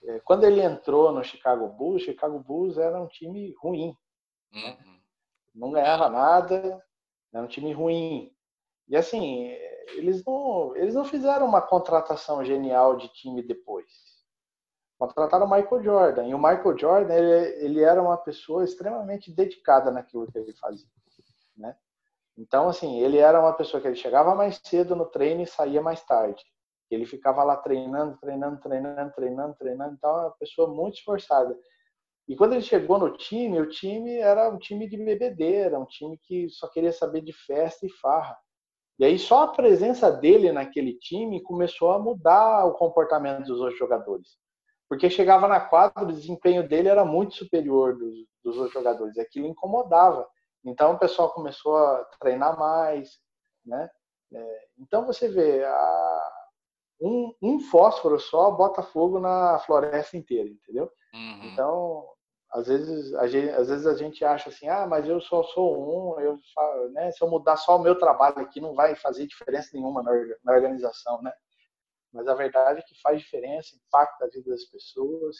[0.03, 3.95] é, quando ele entrou no Chicago Bulls, Chicago Bulls era um time ruim.
[4.51, 4.77] Né?
[4.85, 4.99] Uhum.
[5.55, 6.83] Não ganhava nada,
[7.33, 8.33] era um time ruim.
[8.87, 9.47] E assim,
[9.95, 13.87] eles não, eles não fizeram uma contratação genial de time depois.
[14.99, 16.27] Contrataram o Michael Jordan.
[16.27, 20.85] E o Michael Jordan, ele, ele era uma pessoa extremamente dedicada naquilo que ele fazia.
[21.55, 21.73] Né?
[22.37, 25.81] Então, assim, ele era uma pessoa que ele chegava mais cedo no treino e saía
[25.81, 26.43] mais tarde.
[26.91, 29.93] Ele ficava lá treinando, treinando, treinando, treinando, treinando.
[29.93, 31.57] Então, é uma pessoa muito esforçada.
[32.27, 36.17] E quando ele chegou no time, o time era um time de bebedeira, um time
[36.17, 38.37] que só queria saber de festa e farra.
[38.99, 43.79] E aí só a presença dele naquele time começou a mudar o comportamento dos outros
[43.79, 44.37] jogadores.
[44.89, 49.19] Porque chegava na quadra, o desempenho dele era muito superior dos, dos outros jogadores.
[49.19, 50.27] Aquilo incomodava.
[50.65, 53.19] Então o pessoal começou a treinar mais,
[53.63, 53.89] né?
[54.33, 56.31] É, então você vê, a,
[57.01, 60.91] um, um, fósforo só bota fogo na floresta inteira, entendeu?
[61.13, 61.45] Uhum.
[61.45, 62.05] Então,
[62.51, 66.15] às vezes, a gente, às vezes a gente acha assim, ah, mas eu só sou
[66.15, 66.37] um, eu,
[66.91, 70.11] né, se eu mudar só o meu trabalho aqui não vai fazer diferença nenhuma na,
[70.43, 71.31] na organização, né?
[72.13, 75.37] Mas a verdade é que faz diferença, impacta a vida das pessoas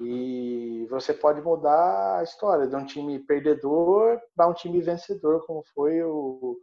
[0.00, 5.62] e você pode mudar a história de um time perdedor para um time vencedor, como
[5.74, 6.56] foi o,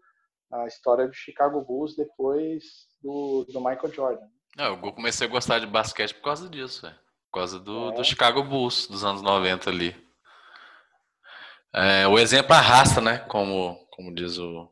[0.51, 2.63] a história do Chicago Bulls depois
[3.01, 4.27] do, do Michael Jordan.
[4.57, 6.95] É, eu comecei a gostar de basquete por causa disso, véio.
[7.31, 7.95] por causa do, é.
[7.95, 10.09] do Chicago Bulls dos anos 90 ali.
[11.71, 13.19] É, o exemplo arrasta, né?
[13.19, 14.67] Como, como diz o,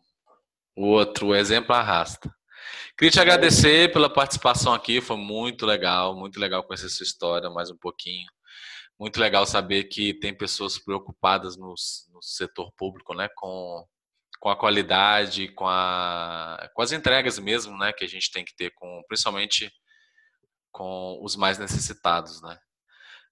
[0.75, 2.33] o outro, o exemplo arrasta.
[2.97, 7.69] Queria te agradecer pela participação aqui, foi muito legal, muito legal conhecer sua história mais
[7.69, 8.27] um pouquinho
[8.99, 11.73] muito legal saber que tem pessoas preocupadas no,
[12.11, 13.85] no setor público, né, com,
[14.39, 18.55] com a qualidade, com, a, com as entregas mesmo, né, que a gente tem que
[18.55, 19.71] ter, com, principalmente
[20.71, 22.57] com os mais necessitados, né.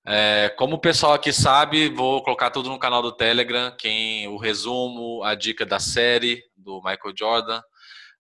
[0.08, 4.38] É, como o pessoal aqui sabe, vou colocar tudo no canal do Telegram, quem o
[4.38, 7.60] resumo, a dica da série do Michael Jordan,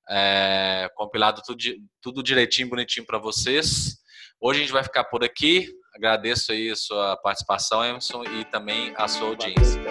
[0.09, 1.63] é, compilado tudo,
[2.01, 3.97] tudo direitinho, bonitinho para vocês.
[4.39, 5.69] Hoje a gente vai ficar por aqui.
[5.95, 9.81] Agradeço aí a sua participação, Emerson, e também a sua audiência.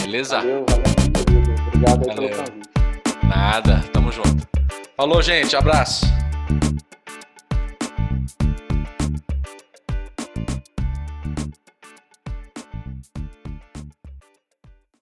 [0.00, 0.38] Beleza?
[0.38, 0.84] Valeu, valeu.
[1.66, 2.30] Obrigado valeu.
[2.30, 2.68] pelo convite.
[3.28, 4.48] Nada, tamo junto.
[4.96, 5.54] Falou, gente.
[5.54, 6.06] Abraço.